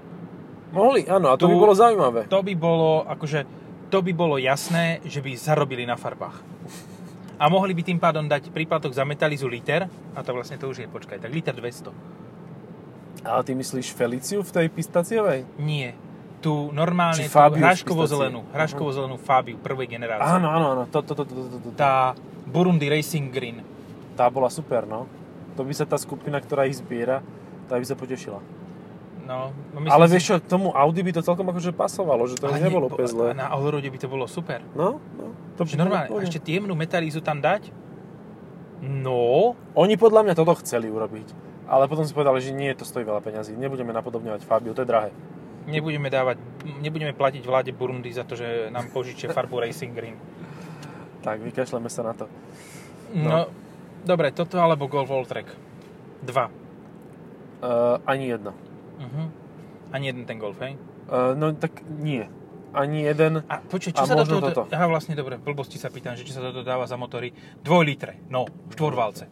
Mohli, 0.70 1.08
áno, 1.08 1.32
a 1.32 1.38
to 1.38 1.46
Tu- 1.46 1.50
by 1.50 1.56
bolo 1.56 1.72
zaujímavé. 1.74 2.28
To 2.28 2.44
by 2.44 2.54
bolo, 2.54 3.08
akože, 3.08 3.48
to 3.88 4.04
by 4.04 4.12
bolo 4.12 4.36
jasné, 4.36 5.00
že 5.06 5.24
by 5.24 5.32
zarobili 5.34 5.88
na 5.88 5.96
farbách. 5.96 6.44
A 7.36 7.52
mohli 7.52 7.76
by 7.76 7.84
tým 7.84 8.00
pádom 8.00 8.26
dať 8.26 8.52
príplatok 8.56 8.96
za 8.96 9.04
metalizu 9.04 9.48
liter, 9.52 9.88
a 10.16 10.20
to 10.24 10.32
vlastne 10.32 10.56
to 10.56 10.72
už 10.72 10.86
je, 10.86 10.88
počkaj, 10.88 11.20
tak 11.20 11.32
liter 11.32 11.52
200. 11.52 11.92
Ale 13.26 13.42
ty 13.44 13.52
myslíš 13.58 13.92
Feliciu 13.92 14.46
v 14.46 14.52
tej 14.52 14.68
pistaciovej? 14.72 15.44
Nie. 15.60 15.98
Tu 16.40 16.54
normálne 16.72 17.26
tú 17.26 17.58
hraškovo-zelenú, 17.58 18.46
hraškovo-zelenú 18.54 19.18
Fabiu 19.18 19.58
prvej 19.58 19.90
generácie. 19.90 20.30
Áno, 20.30 20.54
áno, 20.54 20.66
áno, 20.78 20.84
to, 20.86 21.02
to, 21.02 21.18
to, 21.18 21.24
to, 21.26 21.34
to, 21.34 21.58
to. 21.58 21.70
Tá 21.74 22.14
Burundi 22.46 22.86
Racing 22.86 23.34
Green. 23.34 23.66
Tá 24.14 24.30
bola 24.30 24.54
super, 24.54 24.86
no. 24.86 25.10
To 25.58 25.66
by 25.66 25.74
sa 25.74 25.90
tá 25.90 25.98
skupina, 25.98 26.38
ktorá 26.38 26.70
ich 26.70 26.78
zbiera, 26.78 27.26
tá 27.66 27.82
by 27.82 27.86
sa 27.88 27.98
potešila. 27.98 28.40
No, 29.26 29.50
no 29.74 29.78
Ale 29.90 30.06
si- 30.06 30.18
vieš 30.18 30.26
čo, 30.30 30.36
tomu 30.38 30.70
Audi 30.70 31.02
by 31.02 31.18
to 31.18 31.22
celkom 31.26 31.50
akože 31.50 31.74
pasovalo, 31.74 32.30
že 32.30 32.38
to 32.38 32.46
Ale 32.46 32.62
nebolo 32.62 32.94
úplne 32.94 33.10
zlé. 33.10 33.28
Na 33.34 33.50
Allroade 33.50 33.90
by 33.90 33.98
to 33.98 34.06
bolo 34.06 34.30
super. 34.30 34.62
No, 34.78 35.02
no. 35.18 35.34
To 35.58 35.66
Že 35.66 35.82
normálne, 35.82 36.14
a 36.14 36.22
ešte 36.22 36.46
jemnú 36.46 36.78
metalízu 36.78 37.26
tam 37.26 37.42
dať? 37.42 37.74
No, 38.86 39.58
Oni 39.74 39.98
podľa 39.98 40.22
mňa 40.30 40.34
toto 40.38 40.54
chceli 40.62 40.94
urobiť. 40.94 41.34
Ale 41.66 41.90
potom 41.90 42.06
si 42.06 42.14
povedali, 42.14 42.38
že 42.38 42.54
nie, 42.54 42.70
to 42.78 42.86
stojí 42.86 43.02
veľa 43.02 43.26
peňazí. 43.26 43.58
Nebudeme 43.58 43.90
napodobňovať 43.90 44.46
Fabio, 44.46 44.78
to 44.78 44.86
je 44.86 44.90
drahé. 44.90 45.10
nebudeme 45.66 46.14
dávať, 46.14 46.38
nebudeme 46.78 47.10
platiť 47.10 47.42
vláde 47.42 47.74
Burundi 47.74 48.14
za 48.14 48.22
to, 48.22 48.38
že 48.38 48.70
nám 48.70 48.94
požičia 48.94 49.34
farbu 49.34 49.66
Racing 49.66 49.98
Green. 49.98 50.14
Tak, 51.26 51.42
vykašľame 51.42 51.90
sa 51.90 52.06
na 52.06 52.14
to. 52.14 52.30
No, 53.18 53.50
dobre, 54.06 54.30
toto 54.30 54.62
alebo 54.62 54.86
Golf 54.86 55.10
Alltrack. 55.10 55.50
Dva. 56.22 56.54
Uh, 57.66 57.98
ani 58.06 58.30
jedno. 58.30 58.54
Uh-huh. 59.00 59.28
Ani 59.92 60.12
jeden 60.12 60.26
ten 60.26 60.40
Golf, 60.40 60.60
hej? 60.60 60.76
Uh, 61.08 61.38
no 61.38 61.54
tak 61.54 61.84
nie. 61.88 62.26
Ani 62.76 63.08
jeden. 63.08 63.48
A 63.48 63.64
počkaj, 63.64 63.94
čo 63.96 64.04
A 64.04 64.08
sa 64.08 64.16
do 64.20 64.28
toho... 64.28 64.42
toto. 64.52 64.62
Aha, 64.68 64.92
vlastne 64.92 65.16
dobre, 65.16 65.40
blbosti 65.40 65.80
sa 65.80 65.88
pýtam, 65.88 66.20
že 66.20 66.28
či 66.28 66.36
sa 66.36 66.44
toto 66.44 66.66
dáva 66.66 66.84
za 66.90 67.00
motory 67.00 67.32
2 67.64 67.88
litre, 67.88 68.20
no, 68.28 68.44
štvorvalce. 68.76 69.32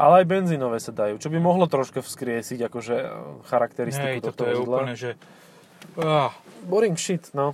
Ale 0.00 0.24
aj 0.24 0.26
benzínové 0.26 0.80
sa 0.80 0.90
dajú, 0.90 1.20
čo 1.20 1.28
by 1.28 1.38
mohlo 1.38 1.68
troška 1.68 2.00
vzkriesiť 2.00 2.72
akože 2.72 2.94
eh, 2.96 3.08
charakteristiku 3.46 4.18
Hej, 4.18 4.24
tohto 4.24 4.32
toto 4.32 4.42
je 4.48 4.54
vozidla. 4.56 4.76
úplne, 4.80 4.94
že... 4.96 5.10
Ah, 6.00 6.32
Boring 6.66 6.96
shit, 6.96 7.30
no. 7.36 7.52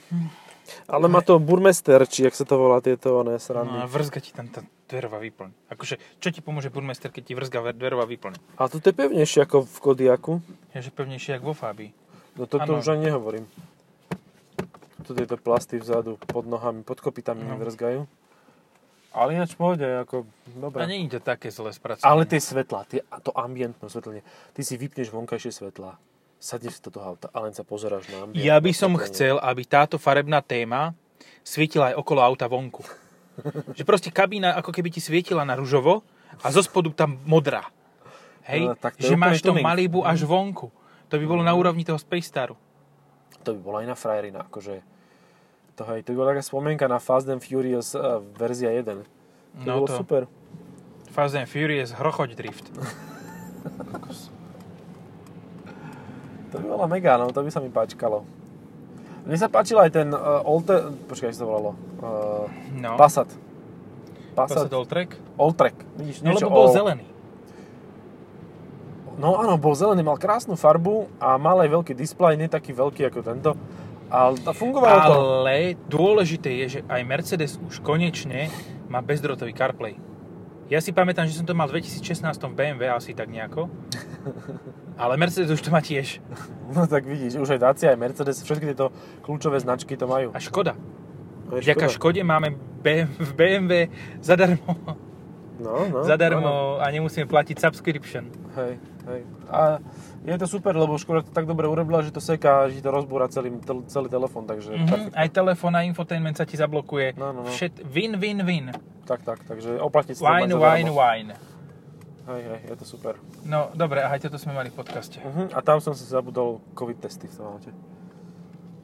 Ale 0.86 1.06
má 1.06 1.22
to 1.22 1.38
Burmester, 1.38 2.02
či 2.06 2.26
jak 2.26 2.34
sa 2.34 2.46
to 2.46 2.58
volá, 2.58 2.78
tieto 2.82 3.22
oné 3.22 3.38
no 3.38 3.42
srandy. 3.42 3.76
a 3.76 3.86
vrzga 3.86 4.18
ti 4.22 4.30
tam 4.34 4.50
tá 4.50 4.62
dverová 4.86 5.18
výplň. 5.18 5.50
Akože, 5.68 5.98
čo 6.16 6.28
ti 6.28 6.38
pomôže 6.38 6.68
Burmester, 6.68 7.08
keď 7.08 7.22
ti 7.22 7.34
vrzga 7.34 7.58
ver- 7.60 7.74
dverová 7.74 8.04
výplň? 8.04 8.38
A 8.54 8.66
to 8.66 8.78
je 8.78 8.90
pevnejšie 8.92 9.42
ako 9.42 9.62
v 9.62 9.76
Kodiaku. 9.78 10.32
Je, 10.70 10.80
že 10.80 10.90
pevnejšie, 10.90 11.36
ako 11.36 11.44
vo 11.44 11.56
Fabii. 11.56 11.90
No 12.34 12.44
toto 12.44 12.68
Áno. 12.68 12.78
už 12.78 12.88
ani 12.90 13.06
nehovorím. 13.06 13.44
Tu 15.00 15.10
tieto 15.12 15.36
plasty 15.36 15.76
vzadu, 15.76 16.18
pod 16.20 16.44
nohami, 16.44 16.82
pod 16.82 16.98
kopytami 16.98 17.40
No. 17.40 17.54
vrzgajú. 17.56 18.06
Ale 19.10 19.32
ináč 19.32 19.54
pohode, 19.54 19.80
ako, 19.80 20.28
dobre. 20.52 20.76
A 20.76 20.84
nie 20.84 21.00
je 21.02 21.16
to 21.16 21.24
také 21.24 21.48
zle 21.48 21.70
spracované. 21.70 22.04
Ale 22.04 22.22
tie 22.22 22.36
svetlá, 22.36 22.84
tie, 22.84 23.00
to 23.18 23.32
ambientné 23.32 23.80
osvetlenie, 23.80 24.20
ty 24.52 24.60
si 24.60 24.74
vypneš 24.74 25.08
vonkajšie 25.08 25.56
svetlá, 25.56 25.96
sadneš 26.36 26.76
si 26.76 26.84
do 26.84 26.92
toho 26.92 27.16
auta 27.16 27.32
a 27.32 27.38
len 27.40 27.50
sa 27.50 27.62
pozeráš 27.62 28.12
na 28.12 28.22
ambient. 28.22 28.36
Ja 28.38 28.58
by 28.58 28.68
som 28.70 28.92
osvetlenie. 28.92 29.08
chcel, 29.08 29.34
aby 29.40 29.62
táto 29.64 29.96
farebná 29.96 30.38
téma 30.38 30.92
svietila 31.40 31.90
aj 31.90 31.96
okolo 31.96 32.20
auta 32.20 32.44
vonku. 32.44 32.84
Že 33.72 33.82
proste 33.84 34.08
kabína 34.08 34.56
ako 34.56 34.72
keby 34.72 34.88
ti 34.88 35.00
svietila 35.00 35.44
na 35.44 35.54
ružovo 35.54 36.00
a 36.40 36.48
zo 36.48 36.60
spodu 36.60 36.90
tam 36.92 37.20
modrá. 37.24 37.68
Hej? 38.46 38.70
No, 38.70 38.74
tak 38.74 38.96
to 38.96 39.04
že 39.04 39.16
máš 39.18 39.42
to 39.42 39.50
tuning. 39.52 39.64
Malibu 39.64 40.02
až 40.02 40.22
vonku. 40.22 40.70
To 41.08 41.14
by 41.16 41.24
bolo 41.26 41.42
na 41.42 41.52
úrovni 41.52 41.82
toho 41.82 41.98
Space 41.98 42.30
Staru. 42.30 42.54
To 43.42 43.54
by 43.54 43.60
bola 43.62 43.78
iná 43.82 43.94
frajerina, 43.94 44.42
akože... 44.46 44.82
To, 45.76 45.84
hej, 45.92 46.02
to 46.02 46.12
by 46.12 46.16
bola 46.16 46.28
taká 46.32 46.42
spomienka 46.42 46.88
na 46.88 46.96
Fast 46.96 47.28
and 47.28 47.38
Furious 47.38 47.92
uh, 47.92 48.18
verzia 48.34 48.72
1. 48.72 48.86
To 48.86 49.02
No 49.62 49.82
bolo 49.82 49.86
to- 49.86 49.98
super. 50.00 50.22
Fast 51.12 51.36
and 51.36 51.46
Furious 51.46 51.92
Hrochoď 51.92 52.32
Drift. 52.34 52.66
To 56.46 56.62
by 56.62 56.66
bola 56.68 56.86
mega, 56.86 57.18
no, 57.18 57.28
to 57.28 57.42
by 57.42 57.50
sa 57.50 57.58
mi 57.58 57.68
páčkalo. 57.68 58.22
Mne 59.26 59.36
sa 59.36 59.50
páčil 59.50 59.76
aj 59.76 59.90
ten 59.90 60.08
uh, 60.14 60.40
Olte... 60.46 60.94
Počkaj, 61.10 61.28
ako 61.28 61.34
sa 61.34 61.42
to 61.42 61.48
volalo. 61.50 61.70
Uh, 61.98 62.46
No. 62.76 62.94
Passat. 62.94 63.26
Passat 64.36 64.68
Passat. 64.68 64.72
Alltrack. 64.72 65.10
Alltrack. 65.34 65.76
Vidíš, 65.96 66.20
No 66.22 66.36
lebo 66.36 66.52
bol 66.52 66.68
all. 66.68 66.76
zelený. 66.76 67.04
No 69.16 69.40
áno, 69.40 69.56
bol 69.56 69.72
zelený, 69.72 70.04
mal 70.04 70.20
krásnu 70.20 70.60
farbu 70.60 71.08
a 71.16 71.40
mal 71.40 71.56
aj 71.64 71.72
veľký 71.72 71.92
displej, 71.96 72.36
nie 72.36 72.52
taký 72.52 72.76
veľký 72.76 73.08
ako 73.08 73.20
tento. 73.24 73.50
A, 74.12 74.28
a 74.28 74.52
fungovalo 74.52 74.98
to. 75.08 75.14
Ale 75.40 75.74
dôležité 75.88 76.52
je, 76.62 76.66
že 76.68 76.80
aj 76.84 77.00
Mercedes 77.02 77.56
už 77.56 77.80
konečne 77.80 78.52
má 78.92 79.00
bezdrotový 79.00 79.56
CarPlay. 79.56 79.96
Ja 80.68 80.84
si 80.84 80.92
pamätám, 80.92 81.24
že 81.26 81.40
som 81.40 81.48
to 81.48 81.56
mal 81.56 81.64
v 81.64 81.80
2016 81.80 82.28
v 82.28 82.54
BMW 82.54 82.92
asi 82.92 83.16
tak 83.16 83.32
nejako. 83.32 83.72
Ale 84.96 85.16
Mercedes 85.16 85.52
už 85.52 85.60
to 85.60 85.70
má 85.70 85.80
tiež. 85.80 86.18
No 86.66 86.82
tak 86.82 87.06
vidíš, 87.06 87.38
už 87.38 87.54
aj 87.54 87.60
Dacia, 87.62 87.94
aj 87.94 87.98
Mercedes, 88.00 88.42
všetky 88.42 88.74
tieto 88.74 88.90
kľúčové 89.22 89.54
značky 89.62 89.94
to 89.94 90.10
majú. 90.10 90.34
A 90.34 90.42
Škoda. 90.42 90.74
Je 91.54 91.62
Vďaka. 91.62 91.86
Škode 91.86 92.18
máme 92.26 92.58
v 93.14 93.30
BMW 93.30 93.86
zadarmo, 94.18 94.74
No, 95.56 95.88
no, 95.88 96.02
zadarmo 96.04 96.76
a 96.76 96.90
nemusíme 96.90 97.24
platiť 97.24 97.56
subscription. 97.56 98.28
Hej, 98.58 98.76
hej. 99.08 99.20
A 99.46 99.78
je 100.26 100.36
to 100.36 100.44
super, 100.44 100.74
lebo 100.74 100.98
Škoda 100.98 101.22
to 101.22 101.30
tak 101.30 101.46
dobre 101.46 101.64
urobila, 101.64 102.02
že 102.02 102.10
to 102.10 102.18
seká, 102.18 102.66
že 102.66 102.82
to 102.82 102.90
rozbúra 102.90 103.30
celý, 103.30 103.54
tel, 103.62 103.86
celý 103.86 104.10
telefón, 104.10 104.44
takže 104.44 104.74
Mhm, 104.74 104.88
perfektné. 104.90 105.16
aj 105.16 105.28
telefón 105.30 105.72
a 105.72 105.86
infotainment 105.86 106.34
sa 106.34 106.44
ti 106.44 106.58
zablokuje. 106.58 107.14
No, 107.14 107.30
no, 107.30 107.40
no. 107.46 107.48
Všet, 107.48 107.78
win, 107.86 108.18
win, 108.18 108.42
win. 108.42 108.66
Tak, 109.06 109.22
tak, 109.22 109.46
takže 109.46 109.78
to 109.78 109.86
Wine, 110.18 110.50
wine, 110.52 110.90
wine. 110.90 111.30
Hej, 112.26 112.42
hej, 112.42 112.60
je 112.74 112.76
to 112.76 112.84
super. 112.84 113.14
No, 113.46 113.70
dobre, 113.70 114.02
aj 114.02 114.26
toto 114.26 114.34
sme 114.34 114.50
mali 114.52 114.66
v 114.66 114.74
podcaste. 114.74 115.22
Uh-huh. 115.22 115.46
A 115.54 115.62
tam 115.62 115.78
som 115.78 115.94
si 115.94 116.02
zabudol 116.02 116.58
covid 116.74 116.98
testy 116.98 117.30
v 117.30 117.34
tom 117.38 117.46
aute. 117.54 117.70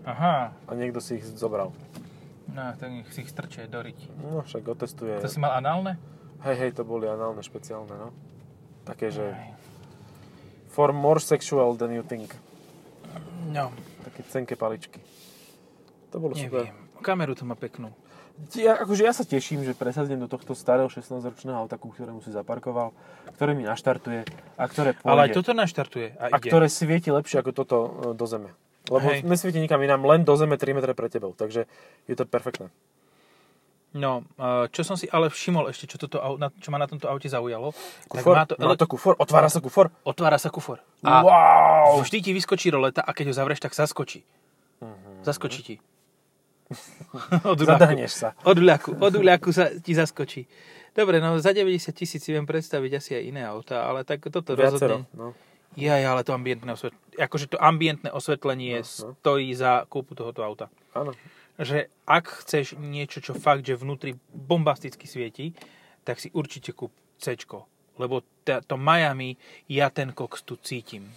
Aha, 0.06 0.54
A 0.54 0.70
niekto 0.74 1.02
si 1.02 1.18
ich 1.18 1.26
zobral. 1.26 1.74
no, 2.50 2.62
to 2.78 2.86
nech 2.86 3.10
si 3.10 3.22
ich 3.22 3.30
strče 3.30 3.66
do 3.66 3.82
riti. 3.82 4.06
No 4.18 4.42
však 4.42 4.62
otestuje. 4.66 5.18
To 5.18 5.30
si 5.30 5.38
mal 5.42 5.58
análne? 5.58 5.98
Hej, 6.42 6.56
hej, 6.58 6.70
to 6.74 6.82
boli 6.82 7.06
análne 7.06 7.38
špeciálne, 7.38 7.90
no. 7.90 8.10
Také, 8.82 9.10
že 9.14 9.30
Aj. 9.30 9.54
for 10.70 10.90
more 10.90 11.22
sexual 11.22 11.74
than 11.74 11.94
you 11.94 12.02
think. 12.02 12.34
No, 13.50 13.70
Také 14.02 14.22
cenké 14.26 14.54
paličky. 14.54 14.98
To 16.10 16.18
bolo 16.18 16.34
super. 16.34 16.66
neviem. 16.66 16.74
Kameru 17.02 17.34
to 17.34 17.42
má 17.42 17.54
peknú. 17.54 17.90
Ja, 18.58 18.80
akože 18.80 19.02
ja 19.06 19.12
sa 19.14 19.24
teším, 19.24 19.64
že 19.64 19.72
presadnem 19.72 20.18
do 20.18 20.28
tohto 20.28 20.52
starého 20.52 20.90
16-ročného 20.90 21.56
auta, 21.56 21.80
ku 21.80 21.92
ktorému 21.92 22.20
si 22.20 22.34
zaparkoval, 22.34 22.92
ktoré 23.38 23.56
mi 23.56 23.64
naštartuje 23.64 24.26
a 24.58 24.64
ktoré 24.66 24.92
pôjde. 24.98 25.12
Ale 25.12 25.20
aj 25.28 25.30
toto 25.36 25.52
naštartuje 25.56 26.18
a, 26.18 26.32
a 26.32 26.36
ide. 26.36 26.50
ktoré 26.50 26.66
svieti 26.68 27.08
lepšie 27.08 27.40
ako 27.40 27.50
toto 27.54 27.76
e, 27.78 27.88
do 28.18 28.26
zeme. 28.28 28.50
Lebo 28.90 29.08
Hej. 29.08 29.22
nesvieti 29.22 29.62
nikam 29.62 29.78
inám, 29.78 30.02
len 30.04 30.26
do 30.26 30.34
zeme 30.34 30.58
3 30.58 30.74
metre 30.74 30.92
pre 30.92 31.06
tebou. 31.06 31.32
Takže 31.38 31.70
je 32.10 32.14
to 32.18 32.26
perfektné. 32.26 32.68
No, 33.92 34.24
eh, 34.40 34.72
čo 34.72 34.88
som 34.88 34.96
si 34.96 35.04
ale 35.12 35.28
všimol 35.28 35.68
ešte, 35.68 35.84
čo, 35.84 36.00
toto, 36.00 36.16
čo 36.40 36.68
ma 36.72 36.80
na 36.80 36.88
tomto 36.88 37.12
aute 37.12 37.28
zaujalo, 37.28 37.76
Kufor? 38.08 38.16
tak 38.16 38.24
má 38.24 38.44
to, 38.48 38.54
má 38.56 38.74
to 38.80 38.88
kufor? 38.88 39.14
Otvára 39.20 39.52
sa 39.52 39.60
kufor? 39.60 39.92
otvára 40.00 40.40
sa 40.40 40.48
kufor. 40.48 40.80
A 41.04 41.20
wow! 41.20 42.00
vždy 42.00 42.24
ti 42.24 42.30
vyskočí 42.32 42.72
roleta 42.72 43.04
a 43.04 43.12
keď 43.12 43.28
ho 43.28 43.34
zavrieš, 43.36 43.60
tak 43.60 43.76
zaskočí. 43.76 44.24
Zaskočí 45.22 45.60
ti. 45.62 45.74
Od 47.52 47.58
uľaku. 47.58 47.78
Zadahneš 47.78 48.12
sa. 48.12 48.28
Od 48.44 48.56
uľaku, 48.56 48.90
od 48.98 49.14
uľaku 49.14 49.50
sa 49.52 49.70
ti 49.72 49.92
zaskočí. 49.92 50.46
Dobre, 50.92 51.24
no 51.24 51.40
za 51.40 51.56
90 51.56 51.88
tisíc 51.96 52.20
si 52.20 52.30
viem 52.36 52.44
predstaviť 52.44 52.92
asi 53.00 53.10
aj 53.16 53.22
iné 53.24 53.42
auta, 53.48 53.88
ale 53.88 54.04
tak 54.04 54.28
toto 54.28 54.52
Viacero. 54.52 54.76
rozhodne 54.76 55.08
No. 55.16 55.32
Jaj, 55.72 56.04
ale 56.04 56.20
to 56.20 56.36
ambientné 56.36 56.68
osvetlenie, 56.68 57.16
akože 57.16 57.46
to 57.48 57.56
ambientné 57.56 58.12
osvetlenie 58.12 58.84
Aha. 58.84 58.84
stojí 58.84 59.56
za 59.56 59.88
kúpu 59.88 60.12
tohoto 60.12 60.44
auta. 60.44 60.68
Áno. 60.92 61.16
Že 61.56 61.88
ak 62.04 62.44
chceš 62.44 62.76
niečo, 62.76 63.24
čo 63.24 63.32
fakt, 63.32 63.64
že 63.64 63.80
vnútri 63.80 64.20
bombasticky 64.28 65.08
svieti, 65.08 65.56
tak 66.04 66.20
si 66.20 66.28
určite 66.36 66.76
kúp 66.76 66.92
C. 67.16 67.40
Lebo 67.96 68.20
t- 68.44 68.60
to 68.68 68.76
Miami, 68.76 69.40
ja 69.64 69.88
ten 69.88 70.12
koks 70.12 70.44
tu 70.44 70.60
cítim. 70.60 71.08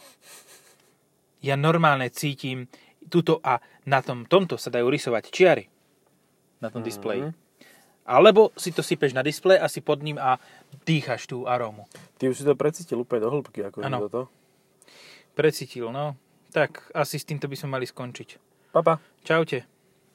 Ja 1.43 1.59
normálne 1.59 2.07
cítim 2.07 2.71
tuto 3.07 3.41
a 3.41 3.61
na 3.85 4.01
tom, 4.01 4.25
tomto 4.25 4.57
sa 4.57 4.73
dajú 4.73 4.89
rysovať 4.89 5.29
čiary. 5.29 5.65
Na 6.61 6.71
tom 6.71 6.81
displeji. 6.81 7.29
Alebo 8.05 8.53
si 8.53 8.69
to 8.69 8.85
sypeš 8.85 9.17
na 9.17 9.25
displej 9.25 9.57
a 9.57 9.65
si 9.65 9.81
pod 9.81 10.05
ním 10.05 10.21
a 10.21 10.37
dýchaš 10.85 11.25
tú 11.25 11.49
arómu. 11.49 11.89
Ty 12.21 12.29
už 12.29 12.37
si 12.37 12.45
to 12.45 12.53
precítil 12.53 13.01
úplne 13.01 13.25
do 13.25 13.33
hĺbky, 13.33 13.65
ako 13.65 13.81
je 13.81 13.89
toto. 13.89 14.21
Precítil, 15.33 15.89
no. 15.89 16.13
Tak 16.53 16.93
asi 16.95 17.17
s 17.17 17.27
týmto 17.27 17.49
by 17.49 17.57
sme 17.57 17.75
mali 17.75 17.85
skončiť. 17.89 18.29
Papa. 18.71 19.01
Čaute. 19.25 19.74